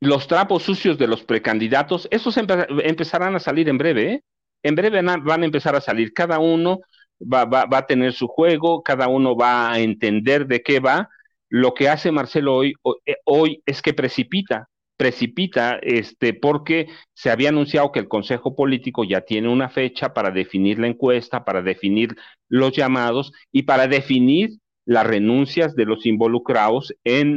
los 0.00 0.28
trapos 0.28 0.62
sucios 0.62 0.98
de 0.98 1.08
los 1.08 1.24
precandidatos, 1.24 2.06
esos 2.10 2.36
empezarán 2.36 3.34
a 3.34 3.40
salir 3.40 3.68
en 3.68 3.78
breve, 3.78 4.12
¿eh? 4.12 4.22
En 4.64 4.74
breve 4.74 5.02
van 5.02 5.42
a 5.42 5.44
empezar 5.44 5.76
a 5.76 5.80
salir. 5.80 6.12
Cada 6.12 6.40
uno 6.40 6.80
va, 7.20 7.44
va, 7.44 7.68
a 7.70 7.86
tener 7.86 8.12
su 8.14 8.26
juego, 8.26 8.82
cada 8.82 9.08
uno 9.08 9.36
va 9.36 9.72
a 9.72 9.80
entender 9.80 10.46
de 10.46 10.62
qué 10.62 10.80
va. 10.80 11.08
Lo 11.48 11.74
que 11.74 11.88
hace 11.88 12.10
Marcelo 12.10 12.56
hoy, 12.56 12.74
eh, 13.06 13.16
hoy 13.24 13.62
es 13.66 13.82
que 13.82 13.92
precipita, 13.94 14.68
precipita, 14.96 15.78
este, 15.82 16.34
porque 16.34 16.88
se 17.12 17.30
había 17.30 17.50
anunciado 17.50 17.92
que 17.92 18.00
el 18.00 18.08
Consejo 18.08 18.56
Político 18.56 19.04
ya 19.04 19.20
tiene 19.20 19.48
una 19.48 19.68
fecha 19.68 20.14
para 20.14 20.30
definir 20.30 20.78
la 20.78 20.88
encuesta, 20.88 21.44
para 21.44 21.62
definir 21.62 22.16
los 22.48 22.72
llamados 22.72 23.32
y 23.52 23.64
para 23.64 23.86
definir 23.86 24.50
las 24.86 25.06
renuncias 25.06 25.74
de 25.74 25.84
los 25.84 26.06
involucrados 26.06 26.94
en 27.04 27.36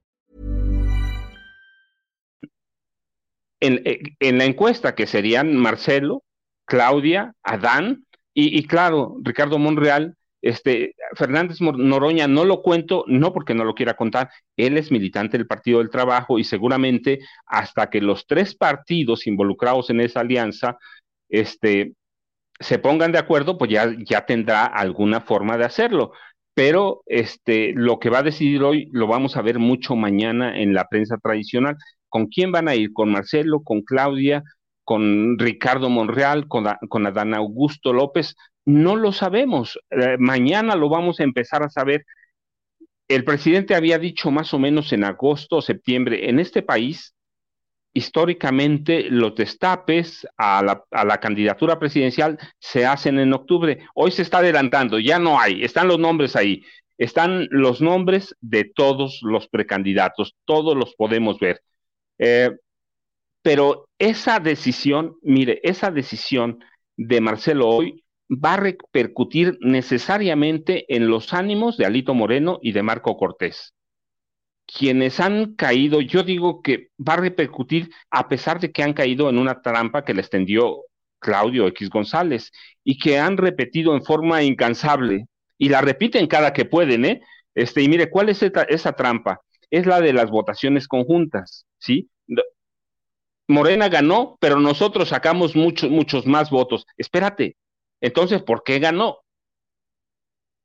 Eh, 3.61 4.01
en, 4.19 4.37
la 4.39 4.45
encuesta, 4.45 4.95
que 4.95 5.07
serían 5.07 5.55
Marcelo, 5.55 6.23
Claudia, 6.65 7.33
Adán 7.43 8.05
y, 8.33 8.63
claro, 8.65 9.17
Ricardo 9.23 9.59
Monreal, 9.59 10.15
este, 10.41 10.95
Fernández 11.15 11.59
Noroña 11.61 12.27
no 12.27 12.45
lo 12.45 12.61
cuento, 12.63 13.03
no 13.07 13.33
porque 13.33 13.53
no 13.53 13.63
lo 13.63 13.75
quiera 13.75 13.95
contar, 13.95 14.31
él 14.57 14.77
es 14.77 14.89
militante 14.89 15.37
del 15.37 15.47
Partido 15.47 15.79
del 15.79 15.91
Trabajo 15.91 16.39
y 16.39 16.43
seguramente 16.43 17.19
hasta 17.45 17.89
que 17.89 18.01
los 18.01 18.25
tres 18.25 18.55
partidos 18.55 19.27
involucrados 19.27 19.89
en 19.91 19.99
esa 20.01 20.21
alianza 20.21 20.77
este, 21.29 21.93
se 22.59 22.79
pongan 22.79 23.11
de 23.11 23.19
acuerdo, 23.19 23.57
pues 23.57 23.69
ya, 23.69 23.93
ya 23.99 24.25
tendrá 24.25 24.65
alguna 24.65 25.21
forma 25.21 25.57
de 25.57 25.65
hacerlo. 25.65 26.13
Pero 26.53 27.03
este, 27.05 27.73
lo 27.75 27.99
que 27.99 28.09
va 28.09 28.19
a 28.19 28.23
decidir 28.23 28.63
hoy 28.63 28.89
lo 28.91 29.07
vamos 29.07 29.37
a 29.37 29.41
ver 29.41 29.59
mucho 29.59 29.95
mañana 29.95 30.59
en 30.59 30.73
la 30.73 30.87
prensa 30.87 31.17
tradicional. 31.17 31.77
¿Con 32.11 32.27
quién 32.27 32.51
van 32.51 32.67
a 32.67 32.75
ir? 32.75 32.91
¿Con 32.91 33.09
Marcelo? 33.09 33.63
¿Con 33.63 33.81
Claudia? 33.83 34.43
¿Con 34.83 35.39
Ricardo 35.39 35.89
Monreal? 35.89 36.47
¿Con, 36.49 36.67
Adán 37.07 37.33
Augusto 37.33 37.93
López? 37.93 38.35
No 38.65 38.97
lo 38.97 39.13
sabemos. 39.13 39.79
Eh, 39.89 40.17
mañana 40.19 40.75
lo 40.75 40.89
vamos 40.89 41.21
a 41.21 41.23
empezar 41.23 41.63
a 41.63 41.69
saber. 41.69 42.05
El 43.07 43.23
presidente 43.23 43.75
había 43.75 43.97
dicho 43.97 44.29
más 44.29 44.53
o 44.53 44.59
menos 44.59 44.91
en 44.91 45.05
agosto 45.05 45.57
o 45.57 45.61
septiembre, 45.61 46.29
en 46.29 46.39
este 46.39 46.61
país, 46.61 47.15
históricamente 47.93 49.09
los 49.09 49.35
destapes 49.35 50.27
a 50.37 50.61
la, 50.63 50.83
a 50.91 51.05
la, 51.05 51.17
candidatura 51.17 51.79
presidencial 51.79 52.37
se 52.59 52.85
hacen 52.85 53.19
en 53.19 53.33
octubre. 53.33 53.85
Hoy 53.95 54.11
se 54.11 54.21
está 54.21 54.39
adelantando, 54.39 54.99
ya 54.99 55.17
no 55.17 55.39
hay, 55.39 55.63
están 55.63 55.87
los 55.87 55.99
nombres 55.99 56.35
ahí, 56.35 56.63
están 56.97 57.47
los 57.51 57.81
nombres 57.81 58.35
de 58.41 58.65
todos 58.65 59.19
los 59.23 59.47
precandidatos, 59.47 60.35
todos 60.45 60.75
los 60.77 60.93
podemos 60.95 61.39
ver. 61.39 61.61
Eh, 62.21 62.51
pero 63.41 63.89
esa 63.97 64.39
decisión, 64.39 65.15
mire, 65.23 65.59
esa 65.63 65.89
decisión 65.89 66.63
de 66.95 67.19
Marcelo 67.19 67.67
hoy 67.67 68.03
va 68.29 68.53
a 68.53 68.57
repercutir 68.57 69.57
necesariamente 69.61 70.85
en 70.95 71.07
los 71.09 71.33
ánimos 71.33 71.77
de 71.77 71.85
Alito 71.85 72.13
Moreno 72.13 72.59
y 72.61 72.71
de 72.73 72.83
Marco 72.83 73.17
Cortés. 73.17 73.73
Quienes 74.67 75.19
han 75.19 75.55
caído, 75.55 75.99
yo 75.99 76.23
digo 76.23 76.61
que 76.61 76.89
va 76.97 77.13
a 77.13 77.17
repercutir 77.17 77.89
a 78.11 78.29
pesar 78.29 78.59
de 78.59 78.71
que 78.71 78.83
han 78.83 78.93
caído 78.93 79.29
en 79.29 79.37
una 79.37 79.61
trampa 79.61 80.05
que 80.05 80.13
les 80.13 80.29
tendió 80.29 80.83
Claudio 81.19 81.67
X 81.67 81.89
González 81.89 82.51
y 82.83 82.99
que 82.99 83.17
han 83.19 83.37
repetido 83.37 83.95
en 83.95 84.03
forma 84.03 84.43
incansable 84.43 85.25
y 85.57 85.69
la 85.69 85.81
repiten 85.81 86.27
cada 86.27 86.53
que 86.53 86.65
pueden, 86.65 87.05
¿eh? 87.05 87.21
Este, 87.53 87.81
y 87.81 87.89
mire, 87.89 88.09
¿cuál 88.09 88.29
es 88.29 88.41
esa, 88.41 88.93
trampa? 88.93 89.41
Es 89.71 89.87
la 89.87 90.01
de 90.01 90.13
las 90.13 90.29
votaciones 90.29 90.87
conjuntas, 90.87 91.65
¿sí? 91.79 92.09
Morena 93.47 93.89
ganó, 93.89 94.37
pero 94.39 94.59
nosotros 94.59 95.09
sacamos 95.09 95.55
muchos, 95.55 95.89
muchos 95.89 96.25
más 96.25 96.49
votos. 96.49 96.85
Espérate, 96.97 97.57
entonces, 97.99 98.41
¿por 98.43 98.63
qué 98.63 98.79
ganó? 98.79 99.19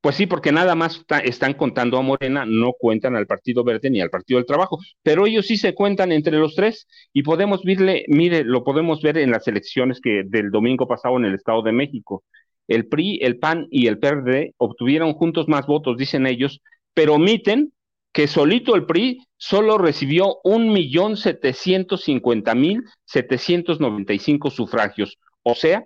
Pues 0.01 0.15
sí, 0.17 0.27
porque 0.27 0.53
nada 0.53 0.77
más 0.77 1.05
están 1.25 1.55
contando 1.55 1.99
a 1.99 2.03
Morena, 2.03 2.45
no 2.47 2.73
cuentan 2.79 3.17
al 3.17 3.27
Partido 3.27 3.65
Verde 3.65 3.91
ni 3.91 4.01
al 4.01 4.11
Partido 4.11 4.39
del 4.39 4.47
Trabajo, 4.47 4.79
pero 5.03 5.27
ellos 5.27 5.47
sí 5.49 5.57
se 5.57 5.75
cuentan 5.75 6.13
entre 6.13 6.39
los 6.39 6.55
tres 6.55 6.87
y 7.13 7.25
podemos 7.25 7.65
verle, 7.65 8.05
mire, 8.07 8.45
lo 8.45 8.63
podemos 8.63 9.03
ver 9.03 9.19
en 9.19 9.33
las 9.33 9.49
elecciones 9.49 10.01
que 10.01 10.23
del 10.25 10.51
domingo 10.53 10.87
pasado 10.87 11.17
en 11.17 11.25
el 11.25 11.35
Estado 11.35 11.63
de 11.63 11.73
México. 11.73 12.23
El 12.69 12.87
PRI, 12.87 13.19
el 13.23 13.39
PAN 13.41 13.67
y 13.71 13.89
el 13.89 13.99
PRD 13.99 14.55
obtuvieron 14.59 15.13
juntos 15.15 15.49
más 15.49 15.67
votos, 15.67 15.97
dicen 15.97 16.27
ellos, 16.27 16.61
pero 16.95 17.15
omiten 17.15 17.73
que 18.17 18.29
solito 18.29 18.75
el 18.75 18.87
PRI 18.87 19.27
solo 19.37 19.77
recibió 19.77 20.39
un 20.43 20.73
millón 20.73 21.19
setecientos 21.19 22.05
cincuenta 22.05 22.55
mil 22.55 22.83
setecientos 23.05 23.79
noventa 23.79 24.15
y 24.15 24.19
cinco 24.19 24.51
sufragios, 24.51 25.19
o 25.43 25.55
sea, 25.55 25.85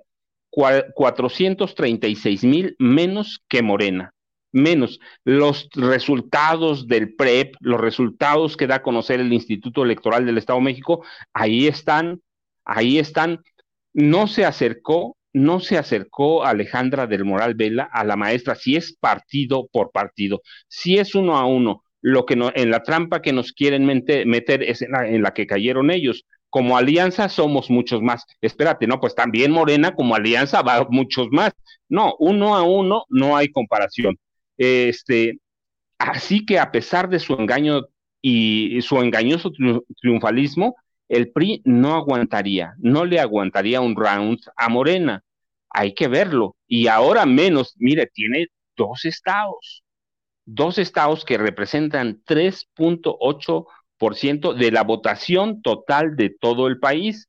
cuatrocientos 0.94 1.74
treinta 1.74 2.06
y 2.06 2.14
seis 2.14 2.44
mil 2.44 2.76
menos 2.78 3.42
que 3.48 3.62
Morena. 3.62 4.14
Menos 4.52 5.00
los 5.24 5.68
resultados 5.74 6.86
del 6.86 7.16
PREP, 7.16 7.56
los 7.58 7.80
resultados 7.80 8.56
que 8.56 8.68
da 8.68 8.76
a 8.76 8.82
conocer 8.82 9.18
el 9.18 9.32
Instituto 9.32 9.82
Electoral 9.82 10.24
del 10.24 10.38
Estado 10.38 10.60
de 10.60 10.66
México, 10.66 11.04
ahí 11.34 11.66
están, 11.66 12.20
ahí 12.64 13.00
están. 13.00 13.40
No 13.92 14.28
se 14.28 14.44
acercó 14.44 15.16
no 15.32 15.58
se 15.58 15.78
acercó 15.78 16.44
Alejandra 16.44 17.08
del 17.08 17.24
Moral 17.24 17.54
Vela 17.54 17.88
a 17.92 18.04
la 18.04 18.14
maestra 18.14 18.54
si 18.54 18.76
es 18.76 18.96
partido 18.96 19.66
por 19.72 19.90
partido, 19.90 20.42
si 20.68 20.96
es 20.96 21.16
uno 21.16 21.36
a 21.36 21.44
uno. 21.44 21.82
Lo 22.02 22.24
que 22.26 22.36
no, 22.36 22.50
en 22.54 22.70
la 22.70 22.82
trampa 22.82 23.22
que 23.22 23.32
nos 23.32 23.52
quieren 23.52 23.84
meter 23.84 24.62
es 24.62 24.82
en 24.82 25.22
la, 25.22 25.34
que 25.34 25.46
cayeron 25.46 25.90
ellos. 25.90 26.24
Como 26.48 26.76
alianza 26.76 27.28
somos 27.28 27.70
muchos 27.70 28.02
más. 28.02 28.24
Espérate, 28.40 28.86
no, 28.86 29.00
pues 29.00 29.14
también 29.14 29.52
Morena 29.52 29.94
como 29.94 30.14
alianza 30.14 30.62
va 30.62 30.86
muchos 30.90 31.28
más. 31.30 31.52
No, 31.88 32.14
uno 32.18 32.56
a 32.56 32.62
uno 32.62 33.04
no 33.08 33.36
hay 33.36 33.48
comparación. 33.48 34.18
Este, 34.56 35.38
así 35.98 36.44
que 36.46 36.58
a 36.58 36.72
pesar 36.72 37.08
de 37.08 37.20
su 37.20 37.34
engaño 37.34 37.82
y 38.22 38.80
su 38.82 38.98
engañoso 38.98 39.52
triunfalismo, 40.00 40.76
el 41.10 41.32
PRI 41.32 41.60
no 41.64 41.96
aguantaría, 41.96 42.74
no 42.78 43.04
le 43.04 43.18
aguantaría 43.18 43.80
un 43.80 43.96
round 43.96 44.38
a 44.56 44.68
Morena. 44.68 45.24
Hay 45.68 45.92
que 45.92 46.08
verlo. 46.08 46.56
Y 46.68 46.86
ahora 46.86 47.26
menos, 47.26 47.74
mire, 47.78 48.06
tiene 48.06 48.46
dos 48.76 49.04
estados, 49.04 49.79
dos 50.54 50.78
estados 50.78 51.24
que 51.24 51.38
representan 51.38 52.22
3.8% 52.26 54.54
de 54.54 54.72
la 54.72 54.82
votación 54.82 55.62
total 55.62 56.16
de 56.16 56.30
todo 56.30 56.66
el 56.66 56.78
país. 56.78 57.28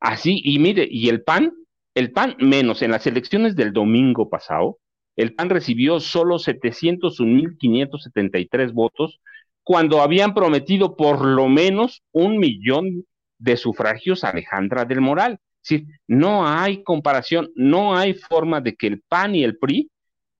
Así, 0.00 0.40
y 0.42 0.58
mire, 0.58 0.88
y 0.90 1.08
el 1.08 1.22
PAN, 1.22 1.52
el 1.94 2.10
PAN 2.12 2.36
menos 2.38 2.82
en 2.82 2.90
las 2.90 3.06
elecciones 3.06 3.56
del 3.56 3.72
domingo 3.72 4.28
pasado, 4.28 4.78
el 5.16 5.34
PAN 5.34 5.50
recibió 5.50 6.00
solo 6.00 6.36
701.573 6.36 8.72
votos 8.72 9.20
cuando 9.62 10.02
habían 10.02 10.34
prometido 10.34 10.96
por 10.96 11.24
lo 11.24 11.48
menos 11.48 12.02
un 12.12 12.38
millón 12.38 13.06
de 13.38 13.56
sufragios 13.56 14.24
Alejandra 14.24 14.84
del 14.84 15.00
Moral. 15.00 15.38
Es 15.68 15.82
no 16.06 16.46
hay 16.46 16.82
comparación, 16.82 17.50
no 17.54 17.96
hay 17.96 18.14
forma 18.14 18.60
de 18.60 18.74
que 18.74 18.86
el 18.86 19.02
PAN 19.08 19.34
y 19.34 19.44
el 19.44 19.56
PRI 19.56 19.90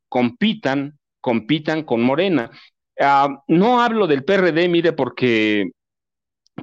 compitan, 0.09 0.99
compitan 1.25 1.85
con 1.85 2.03
Morena. 2.03 2.51
Ah, 3.01 3.43
no 3.49 3.81
hablo 3.81 4.07
del 4.07 4.25
PRD, 4.25 4.69
mire, 4.69 4.93
porque 4.93 5.71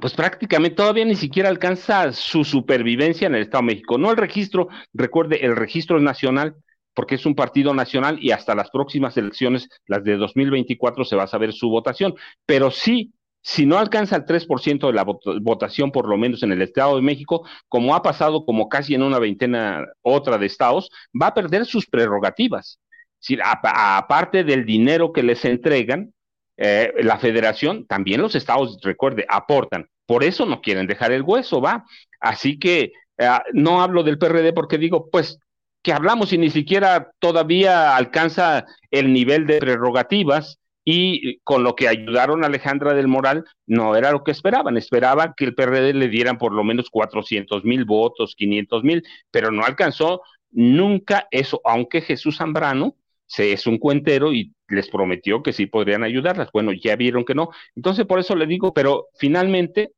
pues 0.00 0.14
prácticamente 0.14 0.76
todavía 0.76 1.04
ni 1.04 1.16
siquiera 1.16 1.48
alcanza 1.48 2.12
su 2.12 2.44
supervivencia 2.44 3.26
en 3.26 3.34
el 3.34 3.42
Estado 3.42 3.62
de 3.62 3.74
México. 3.74 3.98
No 3.98 4.12
el 4.12 4.16
registro, 4.16 4.68
recuerde, 4.94 5.44
el 5.44 5.56
registro 5.56 5.96
es 5.96 6.04
nacional, 6.04 6.54
porque 6.94 7.16
es 7.16 7.26
un 7.26 7.34
partido 7.34 7.74
nacional 7.74 8.18
y 8.22 8.30
hasta 8.30 8.54
las 8.54 8.70
próximas 8.70 9.16
elecciones, 9.16 9.68
las 9.88 10.04
de 10.04 10.16
2024, 10.16 11.04
se 11.04 11.16
va 11.16 11.24
a 11.24 11.26
saber 11.26 11.52
su 11.52 11.68
votación, 11.68 12.14
pero 12.46 12.70
sí 12.70 13.12
si 13.44 13.66
no 13.66 13.78
alcanza 13.78 14.14
el 14.14 14.24
3% 14.24 14.86
de 14.86 14.92
la 14.92 15.04
votación, 15.40 15.90
por 15.90 16.08
lo 16.08 16.16
menos 16.16 16.44
en 16.44 16.52
el 16.52 16.62
Estado 16.62 16.94
de 16.94 17.02
México, 17.02 17.44
como 17.68 17.96
ha 17.96 18.02
pasado 18.02 18.44
como 18.44 18.68
casi 18.68 18.94
en 18.94 19.02
una 19.02 19.18
veintena 19.18 19.84
otra 20.02 20.38
de 20.38 20.46
estados, 20.46 20.88
va 21.20 21.26
a 21.26 21.34
perder 21.34 21.66
sus 21.66 21.86
prerrogativas. 21.86 22.78
Si, 23.22 23.38
aparte 23.40 24.42
del 24.42 24.66
dinero 24.66 25.12
que 25.12 25.22
les 25.22 25.44
entregan, 25.44 26.12
eh, 26.56 26.92
la 27.02 27.18
federación, 27.18 27.86
también 27.86 28.20
los 28.20 28.34
estados, 28.34 28.78
recuerde, 28.82 29.24
aportan. 29.28 29.88
Por 30.06 30.24
eso 30.24 30.44
no 30.44 30.60
quieren 30.60 30.88
dejar 30.88 31.12
el 31.12 31.22
hueso, 31.22 31.60
va. 31.60 31.84
Así 32.20 32.58
que 32.58 32.92
eh, 33.18 33.28
no 33.52 33.80
hablo 33.80 34.02
del 34.02 34.18
PRD 34.18 34.52
porque 34.52 34.76
digo, 34.76 35.08
pues, 35.08 35.38
que 35.82 35.92
hablamos 35.92 36.32
y 36.32 36.38
ni 36.38 36.50
siquiera 36.50 37.12
todavía 37.20 37.96
alcanza 37.96 38.66
el 38.90 39.12
nivel 39.12 39.46
de 39.46 39.58
prerrogativas 39.58 40.58
y 40.84 41.38
con 41.44 41.62
lo 41.62 41.76
que 41.76 41.86
ayudaron 41.86 42.42
a 42.42 42.48
Alejandra 42.48 42.92
del 42.92 43.06
Moral 43.06 43.44
no 43.66 43.94
era 43.94 44.10
lo 44.10 44.24
que 44.24 44.32
esperaban, 44.32 44.76
esperaban 44.76 45.34
que 45.36 45.44
el 45.44 45.54
PRD 45.54 45.94
le 45.94 46.08
dieran 46.08 46.38
por 46.38 46.52
lo 46.52 46.64
menos 46.64 46.90
400 46.90 47.64
mil 47.64 47.84
votos, 47.84 48.34
500 48.36 48.82
mil, 48.82 49.04
pero 49.30 49.52
no 49.52 49.64
alcanzó 49.64 50.22
nunca 50.50 51.28
eso, 51.30 51.60
aunque 51.64 52.00
Jesús 52.00 52.38
Zambrano 52.38 52.96
se 53.32 53.52
es 53.52 53.66
un 53.66 53.78
cuentero 53.78 54.34
y 54.34 54.52
les 54.68 54.90
prometió 54.90 55.42
que 55.42 55.54
sí 55.54 55.64
podrían 55.64 56.04
ayudarlas. 56.04 56.50
Bueno, 56.52 56.72
ya 56.72 56.96
vieron 56.96 57.24
que 57.24 57.34
no. 57.34 57.48
Entonces, 57.74 58.04
por 58.04 58.18
eso 58.18 58.36
le 58.36 58.46
digo, 58.46 58.74
pero 58.74 59.06
finalmente 59.18 59.92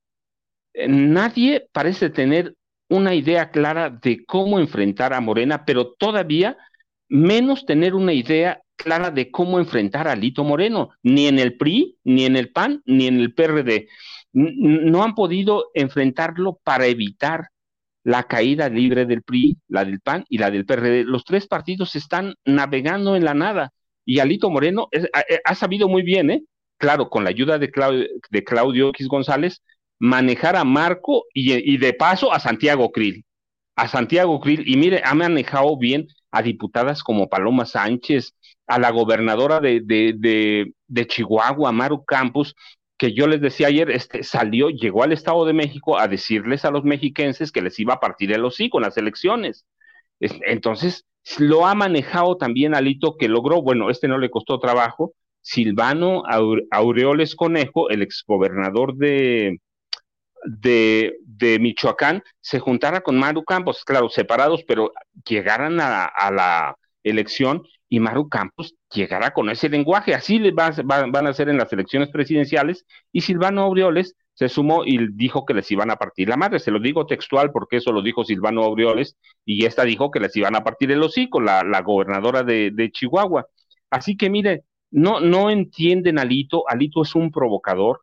eh, 0.72 0.86
nadie 0.86 1.66
parece 1.72 2.10
tener 2.10 2.54
una 2.88 3.12
idea 3.12 3.50
clara 3.50 3.90
de 3.90 4.24
cómo 4.24 4.60
enfrentar 4.60 5.12
a 5.12 5.20
Morena, 5.20 5.64
pero 5.64 5.94
todavía 5.94 6.56
menos 7.08 7.66
tener 7.66 7.94
una 7.96 8.12
idea 8.12 8.60
clara 8.76 9.10
de 9.10 9.32
cómo 9.32 9.58
enfrentar 9.58 10.06
a 10.06 10.14
Lito 10.14 10.44
Moreno, 10.44 10.90
ni 11.02 11.26
en 11.26 11.40
el 11.40 11.56
PRI, 11.56 11.98
ni 12.04 12.26
en 12.26 12.36
el 12.36 12.52
PAN, 12.52 12.82
ni 12.86 13.08
en 13.08 13.18
el 13.18 13.34
PRD. 13.34 13.88
No 14.32 15.02
han 15.02 15.16
podido 15.16 15.70
enfrentarlo 15.74 16.60
para 16.62 16.86
evitar 16.86 17.48
la 18.04 18.24
caída 18.24 18.68
libre 18.68 19.06
del 19.06 19.22
PRI, 19.22 19.56
la 19.68 19.84
del 19.84 20.00
PAN 20.00 20.24
y 20.28 20.38
la 20.38 20.50
del 20.50 20.66
PRD. 20.66 21.04
Los 21.04 21.24
tres 21.24 21.46
partidos 21.46 21.96
están 21.96 22.34
navegando 22.44 23.16
en 23.16 23.24
la 23.24 23.34
nada 23.34 23.72
y 24.04 24.18
Alito 24.18 24.50
Moreno 24.50 24.88
ha, 25.44 25.54
sabido 25.54 25.88
muy 25.88 26.02
bien, 26.02 26.30
¿eh? 26.30 26.42
claro, 26.76 27.08
con 27.08 27.24
la 27.24 27.30
ayuda 27.30 27.58
de 27.58 27.70
Claudio, 27.70 28.06
de 28.30 28.44
Claudio 28.44 28.90
X 28.90 29.08
González, 29.08 29.62
manejar 29.98 30.56
a 30.56 30.64
Marco 30.64 31.24
y, 31.32 31.78
de 31.78 31.92
paso 31.94 32.32
a 32.32 32.40
Santiago 32.40 32.92
Krill. 32.92 33.24
A 33.76 33.88
Santiago 33.88 34.38
Krill, 34.40 34.68
y 34.68 34.76
mire, 34.76 35.00
ha 35.04 35.14
manejado 35.14 35.76
bien 35.78 36.06
a 36.30 36.42
diputadas 36.42 37.02
como 37.02 37.28
Paloma 37.28 37.64
Sánchez, 37.64 38.34
a 38.66 38.78
la 38.78 38.90
gobernadora 38.90 39.60
de, 39.60 39.80
de, 39.82 40.72
de, 40.86 41.06
Chihuahua, 41.06 41.72
Maru 41.72 42.04
Campos, 42.04 42.54
que 42.96 43.12
yo 43.12 43.26
les 43.26 43.40
decía 43.40 43.68
ayer, 43.68 43.90
este, 43.90 44.22
salió, 44.22 44.70
llegó 44.70 45.02
al 45.02 45.12
Estado 45.12 45.44
de 45.44 45.52
México 45.52 45.98
a 45.98 46.08
decirles 46.08 46.64
a 46.64 46.70
los 46.70 46.84
mexiquenses 46.84 47.50
que 47.52 47.62
les 47.62 47.78
iba 47.80 47.94
a 47.94 48.00
partir 48.00 48.32
el 48.32 48.44
hocico 48.44 48.78
en 48.78 48.84
las 48.84 48.96
elecciones. 48.96 49.66
Entonces, 50.20 51.04
lo 51.38 51.66
ha 51.66 51.74
manejado 51.74 52.36
también 52.36 52.74
Alito, 52.74 53.16
que 53.16 53.28
logró, 53.28 53.62
bueno, 53.62 53.90
este 53.90 54.08
no 54.08 54.18
le 54.18 54.30
costó 54.30 54.58
trabajo, 54.58 55.14
Silvano 55.40 56.22
Aureoles 56.70 57.34
Conejo, 57.34 57.90
el 57.90 58.02
exgobernador 58.02 58.94
de, 58.96 59.60
de, 60.44 61.16
de, 61.26 61.58
Michoacán, 61.58 62.22
se 62.40 62.60
juntara 62.60 63.02
con 63.02 63.18
Maru 63.18 63.44
Campos, 63.44 63.84
claro, 63.84 64.08
separados, 64.08 64.64
pero 64.64 64.92
llegaran 65.28 65.80
a, 65.80 66.06
a 66.06 66.30
la 66.30 66.76
elección 67.02 67.62
y 67.94 68.00
Maru 68.00 68.28
Campos 68.28 68.74
llegará 68.92 69.32
con 69.32 69.48
ese 69.50 69.68
lenguaje. 69.68 70.14
Así 70.14 70.40
van 70.50 71.26
a 71.28 71.32
ser 71.32 71.48
en 71.48 71.58
las 71.58 71.72
elecciones 71.72 72.08
presidenciales 72.08 72.84
y 73.12 73.20
Silvano 73.20 73.62
Aureoles 73.62 74.16
se 74.34 74.48
sumó 74.48 74.84
y 74.84 74.98
dijo 75.12 75.46
que 75.46 75.54
les 75.54 75.70
iban 75.70 75.92
a 75.92 75.96
partir 75.96 76.28
la 76.28 76.36
madre. 76.36 76.58
Se 76.58 76.72
lo 76.72 76.80
digo 76.80 77.06
textual 77.06 77.52
porque 77.52 77.76
eso 77.76 77.92
lo 77.92 78.02
dijo 78.02 78.24
Silvano 78.24 78.64
Aureoles 78.64 79.16
y 79.44 79.64
esta 79.64 79.84
dijo 79.84 80.10
que 80.10 80.18
les 80.18 80.34
iban 80.36 80.56
a 80.56 80.64
partir 80.64 80.90
el 80.90 81.04
hocico, 81.04 81.40
la, 81.40 81.62
la 81.62 81.82
gobernadora 81.82 82.42
de, 82.42 82.90
Chihuahua. 82.92 83.46
Así 83.90 84.16
que 84.16 84.28
mire, 84.28 84.64
no, 84.90 85.20
no 85.20 85.48
entienden 85.50 86.18
Alito. 86.18 86.64
Alito 86.68 87.02
es 87.02 87.14
un 87.14 87.30
provocador, 87.30 88.00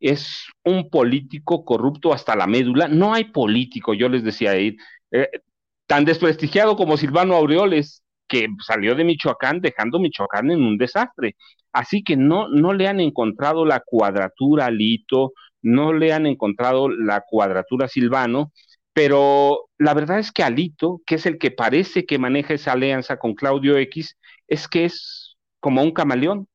es 0.00 0.46
un 0.64 0.88
político 0.88 1.66
corrupto 1.66 2.14
hasta 2.14 2.34
la 2.34 2.46
médula. 2.46 2.88
No 2.88 3.12
hay 3.12 3.24
político, 3.24 3.92
yo 3.92 4.08
les 4.08 4.24
decía 4.24 4.52
ahí. 4.52 4.74
Eh, 5.10 5.28
tan 5.86 6.06
desprestigiado 6.06 6.76
como 6.76 6.96
Silvano 6.96 7.34
Aureoles, 7.34 8.03
que 8.34 8.48
salió 8.66 8.96
de 8.96 9.04
Michoacán 9.04 9.60
dejando 9.60 10.00
Michoacán 10.00 10.50
en 10.50 10.64
un 10.64 10.76
desastre. 10.76 11.36
Así 11.72 12.02
que 12.02 12.16
no, 12.16 12.48
no 12.48 12.72
le 12.72 12.88
han 12.88 12.98
encontrado 13.00 13.64
la 13.64 13.80
cuadratura 13.80 14.66
a 14.66 14.70
Lito, 14.72 15.32
no 15.62 15.92
le 15.92 16.12
han 16.12 16.26
encontrado 16.26 16.88
la 16.88 17.22
cuadratura 17.28 17.86
Silvano, 17.88 18.52
pero 18.92 19.68
la 19.78 19.94
verdad 19.94 20.18
es 20.18 20.32
que 20.32 20.42
Alito, 20.42 21.00
que 21.06 21.16
es 21.16 21.26
el 21.26 21.38
que 21.38 21.50
parece 21.52 22.06
que 22.06 22.18
maneja 22.18 22.54
esa 22.54 22.72
alianza 22.72 23.18
con 23.18 23.34
Claudio 23.34 23.76
X, 23.78 24.16
es 24.48 24.68
que 24.68 24.84
es 24.84 25.36
como 25.60 25.82
un 25.82 25.92
camaleón, 25.92 26.48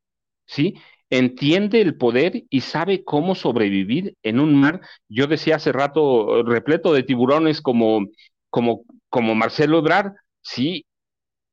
¿sí? 0.46 0.76
Entiende 1.10 1.82
el 1.82 1.98
poder 1.98 2.44
y 2.50 2.62
sabe 2.62 3.04
cómo 3.06 3.36
sobrevivir 3.36 4.16
en 4.24 4.40
un 4.40 4.56
mar, 4.56 4.82
yo 5.10 5.28
decía 5.28 5.56
hace 5.58 5.72
rato, 5.72 6.44
repleto 6.44 6.94
de 6.94 7.04
tiburones 7.04 7.62
como, 7.62 8.06
como, 8.50 8.84
como 9.10 9.36
Marcelo 9.36 9.80
Ebrard, 9.80 10.14
sí, 10.42 10.86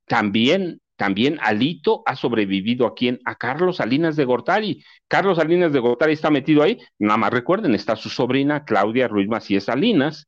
también, 0.06 0.80
también 0.96 1.38
Alito 1.42 2.02
ha 2.06 2.16
sobrevivido 2.16 2.86
a 2.86 2.94
quién? 2.94 3.20
A 3.24 3.36
Carlos 3.36 3.76
Salinas 3.76 4.16
de 4.16 4.24
Gortari. 4.24 4.84
Carlos 5.08 5.36
Salinas 5.38 5.72
de 5.72 5.80
Gortari 5.80 6.12
está 6.12 6.30
metido 6.30 6.62
ahí, 6.62 6.78
nada 6.98 7.18
más 7.18 7.32
recuerden, 7.32 7.74
está 7.74 7.96
su 7.96 8.08
sobrina 8.08 8.64
Claudia 8.64 9.08
Ruiz 9.08 9.28
Macías 9.28 9.64
Salinas, 9.64 10.26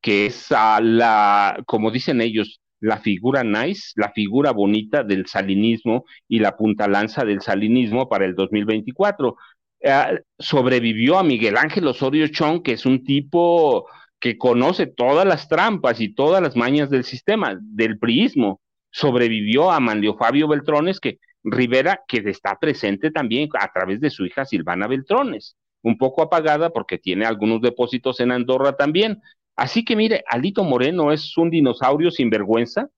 que 0.00 0.26
es 0.26 0.50
la, 0.50 1.62
como 1.66 1.90
dicen 1.90 2.20
ellos, 2.20 2.60
la 2.80 2.98
figura 2.98 3.44
nice, 3.44 3.92
la 3.96 4.10
figura 4.12 4.52
bonita 4.52 5.04
del 5.04 5.26
salinismo 5.26 6.04
y 6.28 6.38
la 6.38 6.56
punta 6.56 6.88
lanza 6.88 7.24
del 7.24 7.42
salinismo 7.42 8.08
para 8.08 8.24
el 8.24 8.34
2024. 8.34 9.36
Eh, 9.82 10.20
sobrevivió 10.38 11.18
a 11.18 11.22
Miguel 11.22 11.56
Ángel 11.56 11.86
Osorio 11.86 12.28
Chong, 12.28 12.62
que 12.62 12.72
es 12.72 12.86
un 12.86 13.04
tipo 13.04 13.86
que 14.18 14.36
conoce 14.36 14.86
todas 14.86 15.26
las 15.26 15.48
trampas 15.48 16.00
y 16.00 16.14
todas 16.14 16.42
las 16.42 16.56
mañas 16.56 16.90
del 16.90 17.04
sistema, 17.04 17.58
del 17.60 17.98
priismo. 17.98 18.60
Sobrevivió 18.90 19.70
a 19.70 19.80
Manlio 19.80 20.16
Fabio 20.16 20.48
Beltrones, 20.48 21.00
que 21.00 21.18
Rivera, 21.42 22.02
que 22.06 22.18
está 22.26 22.58
presente 22.58 23.10
también 23.10 23.48
a 23.58 23.72
través 23.72 24.00
de 24.00 24.10
su 24.10 24.26
hija 24.26 24.44
Silvana 24.44 24.86
Beltrones, 24.86 25.56
un 25.82 25.96
poco 25.96 26.22
apagada 26.22 26.70
porque 26.70 26.98
tiene 26.98 27.24
algunos 27.24 27.60
depósitos 27.62 28.20
en 28.20 28.32
Andorra 28.32 28.76
también, 28.76 29.20
Así 29.60 29.84
que 29.84 29.94
mire, 29.94 30.24
Alito 30.26 30.64
Moreno 30.64 31.12
es 31.12 31.36
un 31.36 31.50
dinosaurio 31.50 32.10
sin 32.10 32.30
vergüenza 32.30 32.88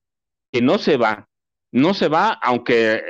que 0.49 0.61
no 0.61 0.77
se 0.77 0.95
va, 0.95 1.27
no 1.73 1.93
se 1.93 2.07
va, 2.07 2.29
aunque 2.41 3.01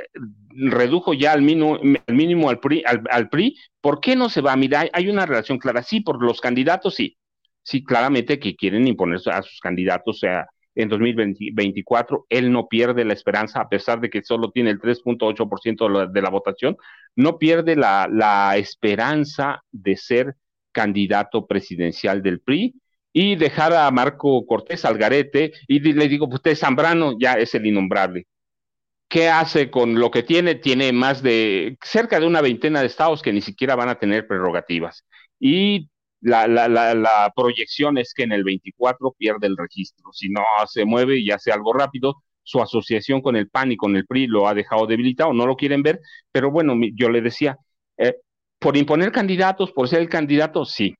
redujo 0.50 1.14
ya 1.14 1.30
al 1.30 1.42
mínimo, 1.42 1.78
mínimo 2.08 2.50
al, 2.50 2.58
PRI, 2.58 2.82
al, 2.84 3.28
PRI, 3.28 3.56
¿por 3.80 4.00
qué 4.00 4.16
no 4.16 4.28
se 4.28 4.40
va? 4.40 4.56
Mira, 4.56 4.86
hay, 4.92 5.08
una 5.08 5.24
relación 5.24 5.58
clara, 5.58 5.84
sí, 5.84 6.00
por 6.00 6.20
los 6.20 6.40
candidatos, 6.40 6.96
sí, 6.96 7.16
sí, 7.62 7.84
claramente 7.84 8.40
que 8.40 8.56
quieren 8.56 8.88
imponer 8.88 9.20
a 9.30 9.42
sus 9.42 9.60
candidatos, 9.60 10.18
sea, 10.18 10.48
en 10.74 10.88
2024, 10.88 12.26
él 12.28 12.50
no 12.52 12.68
pierde 12.68 13.04
la 13.04 13.12
esperanza, 13.12 13.60
a 13.60 13.68
pesar 13.68 14.00
de 14.00 14.10
que 14.10 14.22
solo 14.22 14.50
tiene 14.50 14.70
el 14.70 14.80
3.8% 14.80 16.10
de, 16.10 16.22
la, 16.22 16.30
votación, 16.30 16.76
no 17.16 17.38
pierde 17.38 17.76
la, 17.76 18.08
la 18.10 18.56
esperanza 18.56 19.62
de 19.70 19.96
ser 19.96 20.34
candidato 20.72 21.46
presidencial 21.46 22.22
del 22.22 22.40
PRI, 22.40 22.74
y 23.14 23.36
dejar 23.36 23.72
a 23.72 23.90
Marco 23.92 24.44
Cortés 24.44 24.84
Algarete 24.84 25.52
y 25.68 25.78
le 25.80 26.08
digo, 26.08 26.26
usted 26.30 26.56
Zambrano 26.56 27.16
ya 27.18 27.34
es 27.34 27.54
el 27.54 27.64
innombrable. 27.64 28.26
¿Qué 29.08 29.28
hace 29.28 29.70
con 29.70 30.00
lo 30.00 30.10
que 30.10 30.24
tiene? 30.24 30.56
Tiene 30.56 30.92
más 30.92 31.22
de 31.22 31.78
cerca 31.82 32.18
de 32.18 32.26
una 32.26 32.40
veintena 32.40 32.80
de 32.80 32.86
estados 32.86 33.22
que 33.22 33.32
ni 33.32 33.40
siquiera 33.40 33.76
van 33.76 33.88
a 33.88 34.00
tener 34.00 34.26
prerrogativas. 34.26 35.04
Y 35.38 35.88
la, 36.24 36.48
la, 36.48 36.68
la, 36.68 37.32
proyección 37.36 37.98
es 37.98 38.14
que 38.14 38.22
en 38.22 38.32
el 38.32 38.44
24 38.44 39.14
pierde 39.18 39.46
el 39.46 39.56
registro. 39.56 40.12
Si 40.12 40.28
no 40.30 40.42
se 40.66 40.84
mueve 40.84 41.18
y 41.18 41.30
hace 41.30 41.52
algo 41.52 41.72
rápido, 41.72 42.22
su 42.42 42.60
asociación 42.62 43.20
con 43.20 43.36
el 43.36 43.48
PAN 43.48 43.72
y 43.72 43.76
con 43.76 43.96
el 43.96 44.06
PRI 44.06 44.26
lo 44.26 44.48
ha 44.48 44.54
dejado 44.54 44.86
debilitado, 44.86 45.32
no 45.32 45.46
lo 45.46 45.56
quieren 45.56 45.82
ver, 45.82 46.00
pero 46.32 46.50
bueno, 46.50 46.74
yo 46.94 47.10
le 47.10 47.20
decía, 47.20 47.58
eh, 47.98 48.16
por 48.58 48.76
imponer 48.76 49.12
candidatos, 49.12 49.72
por 49.72 49.88
ser 49.88 50.00
el 50.00 50.08
candidato, 50.08 50.64
sí, 50.64 50.94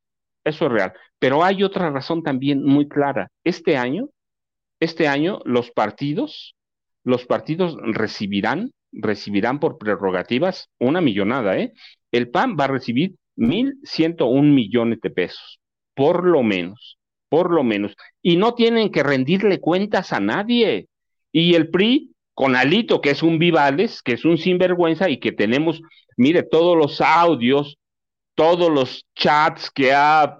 eso 0.44 0.66
es 0.66 0.72
real. 0.72 0.92
Pero 1.18 1.42
hay 1.42 1.62
otra 1.62 1.90
razón 1.90 2.22
también 2.22 2.62
muy 2.62 2.88
clara. 2.88 3.28
Este 3.44 3.76
año, 3.76 4.08
este 4.80 5.08
año 5.08 5.40
los 5.44 5.70
partidos, 5.70 6.54
los 7.02 7.24
partidos 7.26 7.76
recibirán, 7.82 8.72
recibirán 8.92 9.58
por 9.58 9.78
prerrogativas 9.78 10.68
una 10.78 11.00
millonada, 11.00 11.58
¿eh? 11.58 11.72
El 12.12 12.30
PAN 12.30 12.56
va 12.58 12.64
a 12.64 12.68
recibir 12.68 13.14
mil 13.36 13.78
ciento 13.82 14.26
un 14.26 14.54
millones 14.54 15.00
de 15.00 15.10
pesos, 15.10 15.60
por 15.94 16.24
lo 16.24 16.42
menos, 16.42 16.98
por 17.28 17.52
lo 17.52 17.64
menos. 17.64 17.96
Y 18.22 18.36
no 18.36 18.54
tienen 18.54 18.90
que 18.90 19.02
rendirle 19.02 19.60
cuentas 19.60 20.12
a 20.12 20.20
nadie. 20.20 20.88
Y 21.32 21.54
el 21.54 21.70
PRI, 21.70 22.12
con 22.34 22.56
Alito, 22.56 23.00
que 23.00 23.10
es 23.10 23.22
un 23.22 23.38
Vivales, 23.38 24.02
que 24.02 24.12
es 24.12 24.24
un 24.24 24.38
sinvergüenza 24.38 25.08
y 25.08 25.18
que 25.18 25.32
tenemos, 25.32 25.80
mire, 26.16 26.42
todos 26.42 26.76
los 26.76 27.00
audios, 27.00 27.78
todos 28.34 28.70
los 28.70 29.06
chats 29.14 29.70
que 29.70 29.92
ha, 29.92 30.38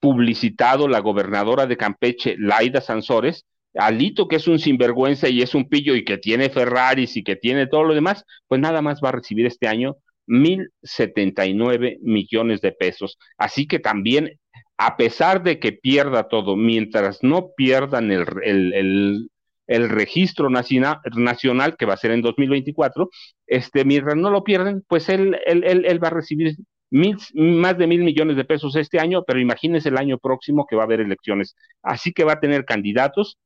publicitado 0.00 0.88
la 0.88 0.98
gobernadora 0.98 1.66
de 1.66 1.78
Campeche, 1.78 2.36
Laida 2.38 2.82
Sansores, 2.82 3.46
Alito, 3.74 4.28
que 4.28 4.36
es 4.36 4.46
un 4.46 4.58
sinvergüenza 4.58 5.30
y 5.30 5.40
es 5.40 5.54
un 5.54 5.70
pillo 5.70 5.94
y 5.94 6.04
que 6.04 6.18
tiene 6.18 6.50
Ferraris 6.50 7.16
y 7.16 7.24
que 7.24 7.34
tiene 7.34 7.66
todo 7.66 7.84
lo 7.84 7.94
demás, 7.94 8.24
pues 8.46 8.60
nada 8.60 8.82
más 8.82 9.00
va 9.02 9.08
a 9.08 9.12
recibir 9.12 9.46
este 9.46 9.66
año 9.66 9.96
mil 10.28 10.70
setenta 10.82 11.46
y 11.46 11.54
nueve 11.54 11.98
millones 12.02 12.60
de 12.60 12.72
pesos. 12.72 13.18
Así 13.36 13.66
que 13.66 13.78
también, 13.78 14.38
a 14.76 14.96
pesar 14.96 15.42
de 15.42 15.58
que 15.58 15.72
pierda 15.72 16.28
todo, 16.28 16.56
mientras 16.56 17.22
no 17.22 17.50
pierdan 17.56 18.12
el, 18.12 18.26
el, 18.44 19.30
el 19.66 19.88
registro 19.90 20.50
nacional, 20.50 21.76
que 21.78 21.86
va 21.86 21.94
a 21.94 21.98
ser 21.98 22.12
en 22.12 22.22
2024, 22.22 23.10
este, 23.46 23.84
mientras 23.84 24.16
no 24.16 24.30
lo 24.30 24.44
pierden, 24.44 24.84
pues 24.88 25.08
él, 25.08 25.38
él, 25.46 25.64
él 25.64 26.02
va 26.02 26.08
a 26.08 26.12
recibir 26.12 26.56
más 26.90 27.76
de 27.78 27.86
mil 27.86 28.02
millones 28.02 28.36
de 28.36 28.44
pesos 28.44 28.74
este 28.76 28.98
año, 28.98 29.24
pero 29.26 29.40
imagínense 29.40 29.90
el 29.90 29.98
año 29.98 30.18
próximo 30.18 30.66
que 30.66 30.76
va 30.76 30.82
a 30.82 30.86
haber 30.86 31.00
elecciones. 31.00 31.54
Así 31.82 32.12
que 32.12 32.24
va 32.24 32.34
a 32.34 32.40
tener 32.40 32.64
candidatos 32.64 33.38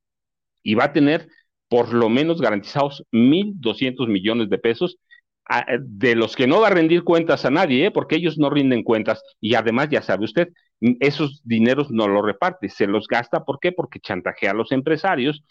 y 0.63 0.75
va 0.75 0.85
a 0.85 0.93
tener 0.93 1.29
por 1.69 1.93
lo 1.93 2.09
menos 2.09 2.41
garantizados 2.41 3.05
mil 3.11 3.55
doscientos 3.57 4.09
millones 4.09 4.49
de 4.51 4.59
pesos 4.59 4.99
de 5.81 6.15
los 6.15 6.37
que 6.37 6.47
no 6.47 6.61
va 6.61 6.69
a 6.69 6.71
rendir 6.71 7.05
cuentas 7.05 7.45
a 7.45 7.51
nadie, 7.51 7.87
¿eh? 7.87 7.91
porque 7.91 8.17
ellos 8.17 8.39
no 8.39 8.49
rinden 8.49 8.83
cuentas 8.83 9.23
y 9.41 9.55
además 9.55 9.89
ya 9.91 10.01
sabe 10.03 10.25
usted, 10.25 10.49
esos 11.01 11.43
dineros 11.45 11.91
no 11.91 12.09
los 12.09 12.25
reparte, 12.25 12.69
se 12.69 12.87
los 12.87 13.07
gasta, 13.07 13.45
¿por 13.45 13.59
qué? 13.61 13.73
Porque 13.73 14.01
chantajea 14.01 14.53
a 14.53 14.55
los 14.55 14.73
empresarios, 14.73 15.45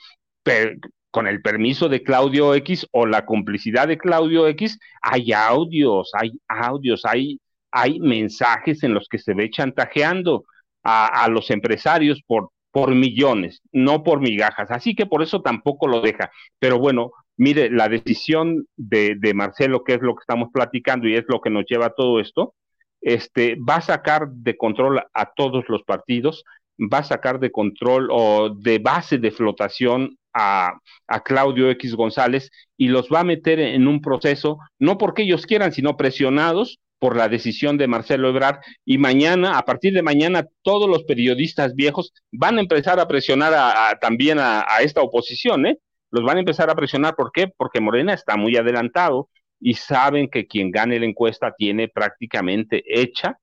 con 1.12 1.28
el 1.28 1.42
permiso 1.42 1.90
de 1.90 2.04
Claudio 2.04 2.56
X 2.56 2.88
o 2.92 3.06
la 3.06 3.26
complicidad 3.26 3.88
de 3.88 3.98
Claudio 3.98 4.48
X, 4.48 4.80
hay 5.02 5.34
audios, 5.34 6.12
hay 6.14 6.32
audios, 6.48 7.06
hay 7.06 7.40
hay 7.72 8.00
mensajes 8.00 8.84
en 8.84 8.94
los 8.94 9.08
que 9.08 9.18
se 9.18 9.34
ve 9.34 9.50
chantajeando 9.50 10.46
a, 10.84 11.28
los 11.30 11.52
empresarios 11.52 12.22
por, 12.26 12.50
por 12.72 12.96
millones, 12.96 13.62
no 13.72 14.04
por 14.04 14.20
migajas. 14.20 14.72
Así 14.72 14.96
que 14.96 15.06
por 15.06 15.22
eso 15.22 15.42
tampoco 15.42 15.88
lo 15.88 16.02
deja. 16.02 16.32
Pero 16.60 16.80
bueno, 16.80 17.12
mire, 17.38 17.70
la 17.70 17.90
decisión 17.90 18.66
de, 18.78 19.16
de, 19.20 19.34
Marcelo, 19.34 19.84
que 19.84 19.94
es 19.94 20.02
lo 20.02 20.16
que 20.16 20.22
estamos 20.22 20.50
platicando 20.54 21.08
y 21.08 21.16
es 21.16 21.26
lo 21.28 21.42
que 21.42 21.50
nos 21.50 21.66
lleva 21.68 21.88
a 21.88 21.94
todo 21.94 22.20
esto, 22.20 22.54
este, 23.02 23.56
va 23.56 23.78
a 23.78 23.82
sacar 23.82 24.30
de 24.30 24.58
control 24.58 25.02
a 25.14 25.34
todos 25.34 25.66
los 25.68 25.84
partidos, 25.84 26.44
va 26.80 27.00
a 27.00 27.04
sacar 27.04 27.40
de 27.40 27.52
control 27.52 28.10
o 28.12 28.50
de 28.50 28.80
base 28.80 29.18
de 29.18 29.32
flotación 29.32 30.18
a, 30.34 30.74
a, 31.08 31.24
Claudio 31.24 31.70
X 31.72 31.96
González 31.96 32.52
y 32.78 32.88
los 32.88 33.10
va 33.10 33.22
a 33.22 33.26
meter 33.26 33.60
en 33.60 33.88
un 33.88 34.02
proceso, 34.02 34.60
no 34.80 34.98
porque 34.98 35.24
ellos 35.24 35.46
quieran, 35.46 35.74
sino 35.74 35.98
presionados 35.98 36.80
por 37.02 37.18
la 37.18 37.28
decisión 37.28 37.80
de 37.80 37.88
Marcelo 37.88 38.30
Ebrard 38.30 38.60
y 38.86 39.00
mañana, 39.00 39.58
a 39.58 39.66
partir 39.66 39.92
de 39.92 40.04
mañana, 40.04 40.46
todos 40.62 40.88
los 40.88 41.04
periodistas 41.04 41.74
viejos 41.74 42.14
van 42.32 42.60
a 42.60 42.62
empezar 42.62 43.00
a 43.00 43.08
presionar 43.08 43.54
a, 43.56 43.98
también 44.00 44.38
a, 44.40 44.64
esta 44.82 45.02
oposición, 45.02 45.66
¿eh? 45.66 45.80
Los 46.12 46.24
van 46.24 46.38
a 46.38 46.42
empezar 46.42 46.70
a 46.70 46.76
presionar, 46.76 47.16
¿por 47.16 47.32
qué? 47.32 47.48
Porque 47.48 47.82
Morena 47.82 48.14
está 48.14 48.38
muy 48.38 48.56
adelantado 48.58 49.30
y 49.60 49.76
saben 49.76 50.30
que 50.30 50.48
quien 50.48 50.72
gane 50.72 51.00
la 51.00 51.06
encuesta 51.06 51.54
tiene 51.58 51.88
prácticamente 51.88 52.84
hecha, 52.86 53.40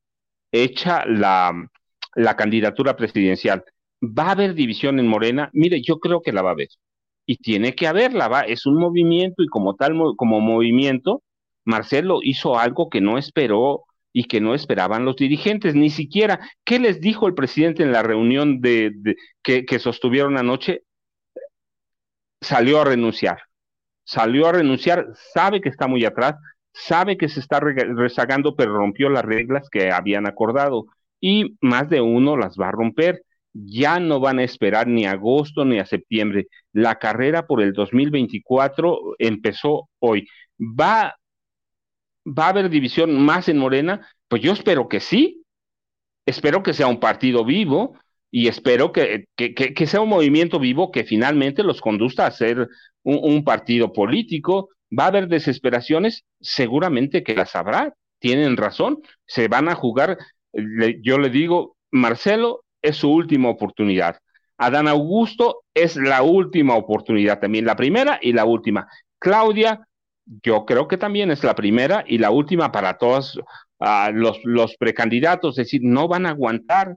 hecha 0.52 1.04
la, 1.07 1.52
la 2.14 2.37
candidatura 2.37 2.96
presidencial. 2.96 3.64
¿Va 4.02 4.28
a 4.28 4.31
haber 4.33 4.54
división 4.54 4.98
en 4.98 5.09
Morena? 5.09 5.50
Mire, 5.52 5.81
yo 5.83 5.98
creo 5.98 6.22
que 6.22 6.33
la 6.33 6.42
va 6.42 6.50
a 6.50 6.52
haber. 6.52 6.68
Y 7.26 7.37
tiene 7.37 7.74
que 7.74 7.87
haberla, 7.87 8.28
va. 8.28 8.42
Es 8.42 8.66
un 8.66 8.76
movimiento 8.76 9.42
y 9.42 9.48
como 9.48 9.74
tal, 9.74 9.94
como 10.16 10.40
movimiento, 10.40 11.22
Marcelo 11.64 12.20
hizo 12.22 12.59
algo 12.59 12.88
que 12.88 13.00
no 13.00 13.18
esperó 13.18 13.85
y 14.12 14.24
que 14.24 14.40
no 14.40 14.54
esperaban 14.54 15.04
los 15.04 15.16
dirigentes, 15.16 15.74
ni 15.74 15.90
siquiera. 15.90 16.40
¿Qué 16.64 16.78
les 16.78 17.00
dijo 17.00 17.26
el 17.26 17.35
presidente 17.35 17.83
en 17.83 17.92
la 17.92 18.02
reunión 18.02 18.61
de, 18.61 18.92
que, 19.42 19.64
que, 19.66 19.78
sostuvieron 19.78 20.38
anoche? 20.38 20.83
Salió 22.40 22.81
a 22.81 22.85
renunciar. 22.85 23.38
Salió 24.05 24.46
a 24.48 24.53
renunciar, 24.53 25.09
sabe 25.35 25.61
que 25.61 25.68
está 25.68 25.87
muy 25.87 26.05
atrás, 26.05 26.37
sabe 26.72 27.16
que 27.18 27.29
se 27.29 27.40
está 27.40 27.61
rezagando, 27.61 28.57
pero 28.57 28.77
rompió 28.77 29.11
las 29.11 29.24
reglas 29.24 29.68
que 29.70 29.90
habían 29.92 30.27
acordado 30.27 30.87
y 31.20 31.57
más 31.61 31.88
de 31.90 32.01
uno 32.01 32.37
las 32.37 32.57
va 32.57 32.68
a 32.68 32.72
romper. 32.72 33.22
ya 33.55 33.98
no 34.01 34.20
van 34.20 34.38
a 34.38 34.44
esperar 34.44 34.87
ni 34.87 35.07
a 35.07 35.12
agosto 35.12 35.64
ni 35.64 35.79
a 35.81 35.87
septiembre. 35.87 36.46
La 36.72 36.96
carrera 36.98 37.46
por 37.46 37.61
el 37.62 37.72
2024 37.72 39.16
empezó 39.18 39.88
hoy. 39.98 40.29
¿Va, 40.61 41.16
¿Va 42.27 42.46
a 42.46 42.48
haber 42.51 42.68
división 42.70 43.20
más 43.24 43.48
en 43.48 43.59
Morena? 43.59 44.07
Pues 44.29 44.42
yo 44.42 44.53
espero 44.53 44.88
que 44.88 45.01
sí. 45.01 45.42
Espero 46.27 46.62
que 46.62 46.74
sea 46.74 46.87
un 46.88 47.01
partido 47.01 47.44
vivo 47.44 47.98
y 48.30 48.48
espero 48.48 48.92
que, 48.92 49.24
que, 49.36 49.86
sea 49.86 50.00
un 50.00 50.10
movimiento 50.10 50.58
vivo 50.58 50.90
que 50.90 51.04
finalmente 51.04 51.62
los 51.62 51.80
conduzca 51.80 52.26
a 52.26 52.30
ser 52.30 52.68
un, 53.02 53.44
partido 53.44 53.92
político. 53.92 54.68
¿Va 54.96 55.04
a 55.04 55.08
haber 55.08 55.28
desesperaciones? 55.28 56.24
Seguramente 56.40 57.22
que 57.22 57.34
las 57.34 57.56
habrá. 57.56 57.94
Tienen 58.18 58.56
razón. 58.56 58.98
Se 59.26 59.48
van 59.48 59.68
a 59.68 59.74
jugar. 59.74 60.18
yo 60.52 61.18
le 61.18 61.30
digo, 61.30 61.76
Marcelo, 61.90 62.64
es 62.82 62.96
su 62.96 63.10
última 63.10 63.48
oportunidad. 63.48 64.18
Adán 64.58 64.88
Augusto 64.88 65.62
es 65.72 65.96
la 65.96 66.22
última 66.22 66.74
oportunidad 66.74 67.38
también, 67.38 67.64
la 67.64 67.76
primera 67.76 68.18
y 68.20 68.32
la 68.32 68.44
última. 68.44 68.88
Claudia, 69.18 69.86
yo 70.42 70.66
creo 70.66 70.88
que 70.88 70.98
también 70.98 71.30
es 71.30 71.44
la 71.44 71.54
primera 71.54 72.04
y 72.06 72.18
la 72.18 72.30
última 72.30 72.72
para 72.72 72.98
todos 72.98 73.40
ah, 73.78 74.10
los, 74.12 74.38
los 74.44 74.76
precandidatos, 74.76 75.58
es 75.58 75.66
decir, 75.66 75.80
no 75.84 76.08
van 76.08 76.26
a 76.26 76.30
aguantar. 76.30 76.96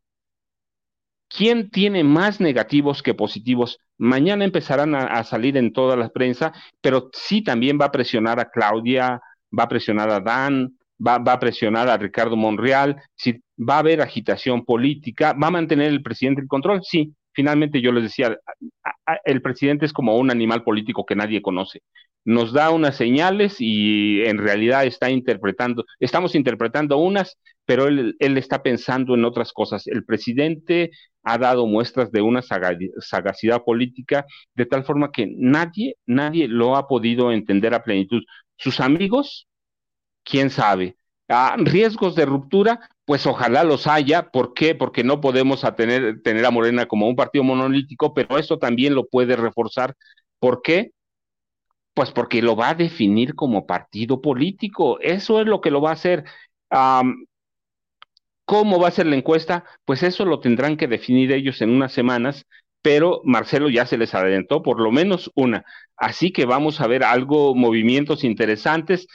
¿Quién 1.36 1.70
tiene 1.70 2.04
más 2.04 2.42
negativos 2.42 3.02
que 3.02 3.14
positivos? 3.14 3.80
Mañana 3.98 4.44
empezarán 4.44 4.96
a, 4.96 5.24
salir 5.24 5.56
en 5.56 5.72
toda 5.72 5.96
la 5.96 6.10
prensa, 6.10 6.52
pero 6.82 7.10
sí 7.14 7.42
también 7.42 7.78
va 7.80 7.86
a 7.86 7.92
presionar 7.92 8.40
a 8.40 8.50
Claudia, 8.50 9.22
va 9.58 9.64
a 9.64 9.70
presionar 9.70 10.10
a 10.10 10.20
Dan, 10.20 10.78
va, 11.06 11.20
va 11.20 11.34
a 11.34 11.40
presionar 11.40 11.88
a 11.88 11.98
Ricardo 11.98 12.36
Monreal, 12.36 13.02
si 13.16 13.42
va 13.58 13.76
a 13.76 13.80
haber 13.80 14.02
agitación 14.02 14.66
política, 14.66 15.34
va 15.34 15.48
a 15.48 15.52
mantener 15.52 15.88
el 15.88 16.04
presidente 16.04 16.42
el 16.42 16.48
control, 16.48 16.82
sí. 16.84 17.14
Finalmente 17.34 17.80
yo 17.80 17.94
les 17.94 18.04
decía, 18.04 18.38
el 19.24 19.42
presidente 19.42 19.86
es 19.86 19.94
como 19.94 20.18
un 20.18 20.32
animal 20.32 20.64
político 20.64 21.06
que 21.06 21.16
nadie 21.16 21.42
conoce. 21.42 21.82
Nos 22.26 22.52
da 22.52 22.72
unas 22.72 22.98
señales 22.98 23.56
y 23.60 24.22
en 24.24 24.38
realidad 24.38 24.86
está 24.86 25.10
interpretando, 25.10 25.86
estamos 26.00 26.36
interpretando 26.36 26.98
unas, 26.98 27.38
pero 27.66 27.88
él, 27.88 28.16
él 28.20 28.38
está 28.38 28.64
pensando 28.64 29.16
en 29.16 29.26
otras 29.26 29.54
cosas. 29.54 29.88
El 29.88 30.06
presidente 30.06 30.92
ha 31.24 31.38
dado 31.38 31.68
muestras 31.68 32.12
de 32.12 32.22
una 32.22 32.42
sagacidad 32.42 33.64
política 33.64 34.26
de 34.56 34.66
tal 34.66 34.84
forma 34.84 35.12
que 35.12 35.28
nadie, 35.38 35.98
nadie 36.06 36.48
lo 36.48 36.76
ha 36.76 36.88
podido 36.88 37.32
entender 37.32 37.74
a 37.74 37.84
plenitud. 37.84 38.24
Sus 38.58 38.80
amigos, 38.80 39.48
quién 40.24 40.50
sabe. 40.50 40.98
Ah, 41.30 41.56
riesgos 41.58 42.16
de 42.16 42.26
ruptura, 42.26 42.90
pues 43.06 43.26
ojalá 43.26 43.64
los 43.64 43.88
haya. 43.88 44.32
¿Por 44.32 44.54
qué? 44.54 44.76
Porque 44.76 45.04
no 45.04 45.22
podemos 45.22 45.62
tener, 45.76 46.22
tener 46.24 46.46
a 46.46 46.52
Morena 46.52 46.88
como 46.88 47.08
un 47.08 47.16
partido 47.16 47.44
monolítico, 47.44 48.14
pero 48.14 48.38
eso 48.38 48.58
también 48.60 48.96
lo 48.96 49.08
puede 49.08 49.36
reforzar. 49.36 49.96
¿Por 50.40 50.62
qué? 50.62 50.92
Pues 51.94 52.12
porque 52.12 52.42
lo 52.42 52.56
va 52.56 52.70
a 52.70 52.76
definir 52.76 53.36
como 53.36 53.66
partido 53.68 54.22
político. 54.22 55.00
Eso 55.02 55.42
es 55.42 55.48
lo 55.48 55.62
que 55.62 55.72
lo 55.72 55.82
va 55.82 55.90
a 55.92 55.94
hacer. 55.94 56.24
¿Cómo 58.52 58.80
va 58.82 58.90
a 58.90 58.92
ser 58.92 59.06
la 59.08 59.16
encuesta? 59.16 59.64
Pues 59.86 60.04
eso 60.04 60.26
lo 60.26 60.42
tendrán 60.42 60.76
que 60.76 60.88
definir 60.88 61.32
ellos 61.32 61.62
en 61.62 61.70
unas 61.70 61.94
semanas, 61.94 62.46
pero 62.82 63.22
Marcelo 63.24 63.70
ya 63.70 63.86
se 63.86 63.98
les 63.98 64.14
adelantó 64.14 64.62
por 64.62 64.82
lo 64.82 64.92
menos 64.92 65.32
una. 65.36 65.64
Así 65.96 66.34
que 66.34 66.46
vamos 66.46 66.82
a 66.82 66.88
ver 66.88 67.04
algo, 67.06 67.56
movimientos 67.56 68.24
interesantes 68.26 69.08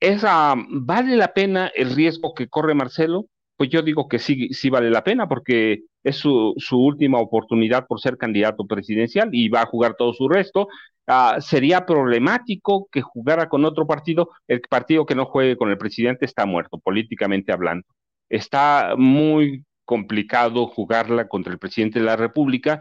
esa, 0.00 0.54
¿vale 0.68 1.16
la 1.16 1.32
pena 1.34 1.68
el 1.74 1.94
riesgo 1.94 2.34
que 2.34 2.48
corre 2.48 2.74
Marcelo? 2.74 3.26
Pues 3.56 3.70
yo 3.70 3.82
digo 3.82 4.08
que 4.08 4.18
sí, 4.18 4.48
sí 4.52 4.68
vale 4.70 4.90
la 4.90 5.02
pena 5.04 5.28
porque 5.28 5.84
es 6.06 6.16
su, 6.16 6.54
su 6.56 6.78
última 6.78 7.18
oportunidad 7.18 7.86
por 7.86 8.00
ser 8.00 8.16
candidato 8.16 8.64
presidencial 8.66 9.28
y 9.32 9.48
va 9.48 9.62
a 9.62 9.66
jugar 9.66 9.94
todo 9.96 10.12
su 10.14 10.28
resto. 10.28 10.68
Ah, 11.06 11.38
sería 11.40 11.84
problemático 11.86 12.88
que 12.90 13.02
jugara 13.02 13.48
con 13.48 13.64
otro 13.64 13.86
partido. 13.86 14.30
El 14.46 14.60
partido 14.60 15.06
que 15.06 15.14
no 15.14 15.26
juegue 15.26 15.56
con 15.56 15.70
el 15.70 15.78
presidente 15.78 16.24
está 16.24 16.46
muerto, 16.46 16.78
políticamente 16.78 17.52
hablando. 17.52 17.86
Está 18.28 18.94
muy 18.96 19.64
complicado 19.84 20.66
jugarla 20.66 21.28
contra 21.28 21.52
el 21.52 21.58
presidente 21.58 21.98
de 22.00 22.06
la 22.06 22.16
República 22.16 22.80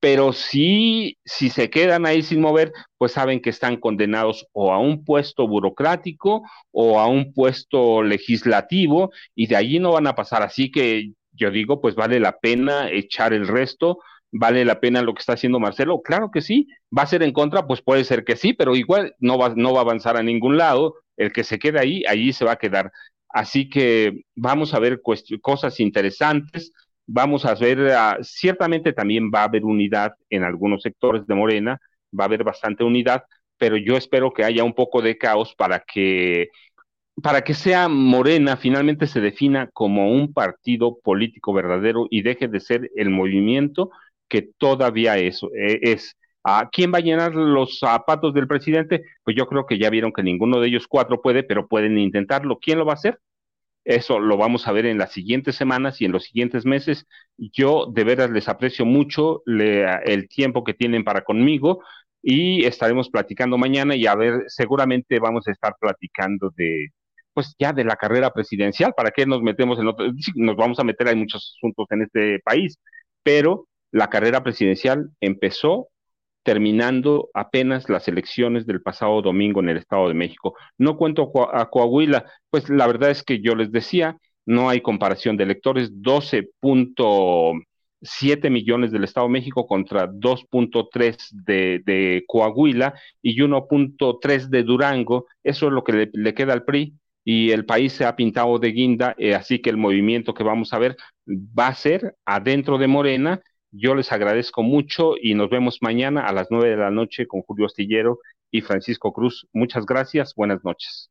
pero 0.00 0.32
si, 0.32 1.18
si 1.24 1.50
se 1.50 1.70
quedan 1.70 2.06
ahí 2.06 2.22
sin 2.22 2.40
mover, 2.40 2.72
pues 2.98 3.12
saben 3.12 3.40
que 3.40 3.50
están 3.50 3.76
condenados 3.76 4.46
o 4.52 4.72
a 4.72 4.78
un 4.78 5.04
puesto 5.04 5.48
burocrático 5.48 6.42
o 6.70 7.00
a 7.00 7.08
un 7.08 7.32
puesto 7.32 8.02
legislativo 8.02 9.10
y 9.34 9.46
de 9.48 9.56
allí 9.56 9.78
no 9.80 9.92
van 9.92 10.06
a 10.06 10.14
pasar. 10.14 10.42
Así 10.42 10.70
que 10.70 11.12
yo 11.36 11.50
digo, 11.50 11.80
pues 11.80 11.94
vale 11.94 12.20
la 12.20 12.38
pena 12.38 12.90
echar 12.90 13.32
el 13.32 13.46
resto, 13.48 13.98
vale 14.32 14.64
la 14.64 14.80
pena 14.80 15.02
lo 15.02 15.14
que 15.14 15.20
está 15.20 15.34
haciendo 15.34 15.60
Marcelo. 15.60 16.02
Claro 16.02 16.30
que 16.30 16.40
sí, 16.42 16.68
va 16.96 17.02
a 17.02 17.06
ser 17.06 17.22
en 17.22 17.32
contra, 17.32 17.66
pues 17.66 17.82
puede 17.82 18.04
ser 18.04 18.24
que 18.24 18.36
sí, 18.36 18.52
pero 18.52 18.76
igual 18.76 19.14
no 19.18 19.38
va, 19.38 19.52
no 19.56 19.72
va 19.72 19.80
a 19.80 19.82
avanzar 19.82 20.16
a 20.16 20.22
ningún 20.22 20.56
lado. 20.56 20.96
El 21.16 21.32
que 21.32 21.44
se 21.44 21.58
quede 21.58 21.80
ahí, 21.80 22.02
allí 22.06 22.32
se 22.32 22.44
va 22.44 22.52
a 22.52 22.56
quedar. 22.56 22.92
Así 23.28 23.68
que 23.68 24.24
vamos 24.34 24.74
a 24.74 24.78
ver 24.78 25.00
cosas 25.40 25.80
interesantes 25.80 26.72
vamos 27.06 27.44
a 27.44 27.54
ver, 27.54 27.90
ah, 27.92 28.18
ciertamente 28.22 28.92
también 28.92 29.30
va 29.34 29.40
a 29.42 29.44
haber 29.44 29.64
unidad 29.64 30.14
en 30.30 30.42
algunos 30.44 30.82
sectores 30.82 31.26
de 31.26 31.34
Morena, 31.34 31.80
va 32.18 32.24
a 32.24 32.26
haber 32.26 32.44
bastante 32.44 32.84
unidad, 32.84 33.24
pero 33.58 33.76
yo 33.76 33.96
espero 33.96 34.32
que 34.32 34.44
haya 34.44 34.64
un 34.64 34.74
poco 34.74 35.02
de 35.02 35.16
caos 35.16 35.54
para 35.56 35.80
que 35.80 36.48
para 37.22 37.42
que 37.42 37.54
sea 37.54 37.88
Morena 37.88 38.56
finalmente 38.56 39.06
se 39.06 39.20
defina 39.20 39.70
como 39.72 40.12
un 40.12 40.32
partido 40.32 40.98
político 40.98 41.52
verdadero 41.52 42.06
y 42.10 42.22
deje 42.22 42.48
de 42.48 42.60
ser 42.60 42.90
el 42.94 43.10
movimiento 43.10 43.90
que 44.28 44.42
todavía 44.58 45.18
es. 45.18 45.42
Eh, 45.54 45.80
es. 45.82 46.16
¿A 46.44 46.68
quién 46.70 46.92
va 46.92 46.98
a 46.98 47.00
llenar 47.00 47.34
los 47.34 47.78
zapatos 47.78 48.34
del 48.34 48.46
presidente? 48.46 49.02
Pues 49.24 49.36
yo 49.36 49.46
creo 49.46 49.66
que 49.66 49.78
ya 49.78 49.90
vieron 49.90 50.12
que 50.12 50.22
ninguno 50.22 50.60
de 50.60 50.68
ellos 50.68 50.86
cuatro 50.88 51.20
puede, 51.22 51.42
pero 51.42 51.66
pueden 51.66 51.98
intentarlo. 51.98 52.58
¿Quién 52.60 52.78
lo 52.78 52.84
va 52.86 52.92
a 52.92 52.96
hacer? 52.96 53.18
Eso 53.84 54.18
lo 54.20 54.36
vamos 54.36 54.68
a 54.68 54.72
ver 54.72 54.86
en 54.86 54.98
las 54.98 55.12
siguientes 55.12 55.56
semanas 55.56 56.00
y 56.00 56.04
en 56.06 56.12
los 56.12 56.24
siguientes 56.24 56.64
meses. 56.66 57.06
Yo 57.36 57.86
de 57.92 58.04
veras 58.04 58.30
les 58.30 58.48
aprecio 58.48 58.84
mucho 58.84 59.42
el 59.46 60.28
tiempo 60.28 60.64
que 60.64 60.74
tienen 60.74 61.04
para 61.04 61.22
conmigo 61.24 61.82
y 62.22 62.64
estaremos 62.64 63.10
platicando 63.10 63.58
mañana 63.58 63.94
y 63.96 64.06
a 64.06 64.14
ver, 64.16 64.44
seguramente 64.48 65.18
vamos 65.20 65.46
a 65.48 65.52
estar 65.52 65.76
platicando 65.80 66.50
de, 66.56 66.88
pues 67.36 67.54
ya 67.58 67.72
de 67.74 67.84
la 67.84 67.96
carrera 67.96 68.32
presidencial. 68.32 68.94
¿Para 68.96 69.10
qué 69.10 69.26
nos 69.26 69.42
metemos 69.42 69.78
en 69.78 69.88
otro? 69.88 70.06
Nos 70.36 70.56
vamos 70.56 70.78
a 70.78 70.84
meter, 70.84 71.08
hay 71.08 71.16
muchos 71.16 71.54
asuntos 71.58 71.86
en 71.90 72.00
este 72.02 72.40
país, 72.40 72.78
pero 73.22 73.68
la 73.92 74.08
carrera 74.08 74.42
presidencial 74.42 75.10
empezó 75.20 75.88
terminando 76.42 77.28
apenas 77.34 77.90
las 77.90 78.08
elecciones 78.08 78.66
del 78.66 78.80
pasado 78.80 79.20
domingo 79.20 79.60
en 79.60 79.68
el 79.68 79.76
Estado 79.76 80.08
de 80.08 80.14
México. 80.14 80.54
No 80.78 80.96
cuento 80.96 81.30
a 81.52 81.68
Coahuila, 81.68 82.24
pues 82.48 82.70
la 82.70 82.86
verdad 82.86 83.10
es 83.10 83.22
que 83.22 83.42
yo 83.42 83.54
les 83.54 83.70
decía, 83.70 84.16
no 84.46 84.70
hay 84.70 84.80
comparación 84.80 85.36
de 85.36 85.44
electores, 85.44 85.92
12.7 85.92 88.50
millones 88.50 88.92
del 88.92 89.04
Estado 89.04 89.26
de 89.26 89.32
México 89.32 89.66
contra 89.66 90.08
2.3 90.08 91.16
de, 91.32 91.82
de, 91.84 92.24
Coahuila 92.26 92.94
y 93.20 93.38
1.3 93.42 94.48
de 94.48 94.62
Durango, 94.62 95.26
eso 95.44 95.66
es 95.66 95.72
lo 95.72 95.84
que 95.84 96.08
le, 96.14 96.34
queda 96.34 96.54
al 96.54 96.64
PRI 96.64 96.94
y 97.26 97.50
el 97.50 97.66
país 97.66 97.92
se 97.92 98.06
ha 98.06 98.16
pintado 98.16 98.58
de 98.58 98.72
guinda, 98.72 99.14
eh, 99.18 99.34
así 99.34 99.60
que 99.60 99.68
el 99.68 99.76
movimiento 99.76 100.32
que 100.32 100.44
vamos 100.44 100.72
a 100.72 100.78
ver 100.78 100.96
va 101.28 101.68
a 101.68 101.74
ser 101.74 102.16
adentro 102.24 102.78
de 102.78 102.86
Morena 102.86 103.42
yo 103.78 103.94
les 103.94 104.10
agradezco 104.12 104.62
mucho 104.62 105.14
y 105.20 105.34
nos 105.34 105.50
vemos 105.50 105.78
mañana 105.82 106.26
a 106.26 106.32
las 106.32 106.48
nueve 106.50 106.70
de 106.70 106.76
la 106.76 106.90
noche 106.90 107.26
con 107.26 107.42
Julio 107.42 107.66
Astillero 107.66 108.20
y 108.50 108.62
Francisco 108.62 109.12
Cruz. 109.12 109.46
Muchas 109.52 109.84
gracias. 109.84 110.34
Buenas 110.34 110.64
noches. 110.64 111.10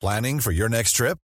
Planning 0.00 0.40
for 0.40 0.52
your 0.52 0.68
next 0.68 0.96
trip? 0.96 1.23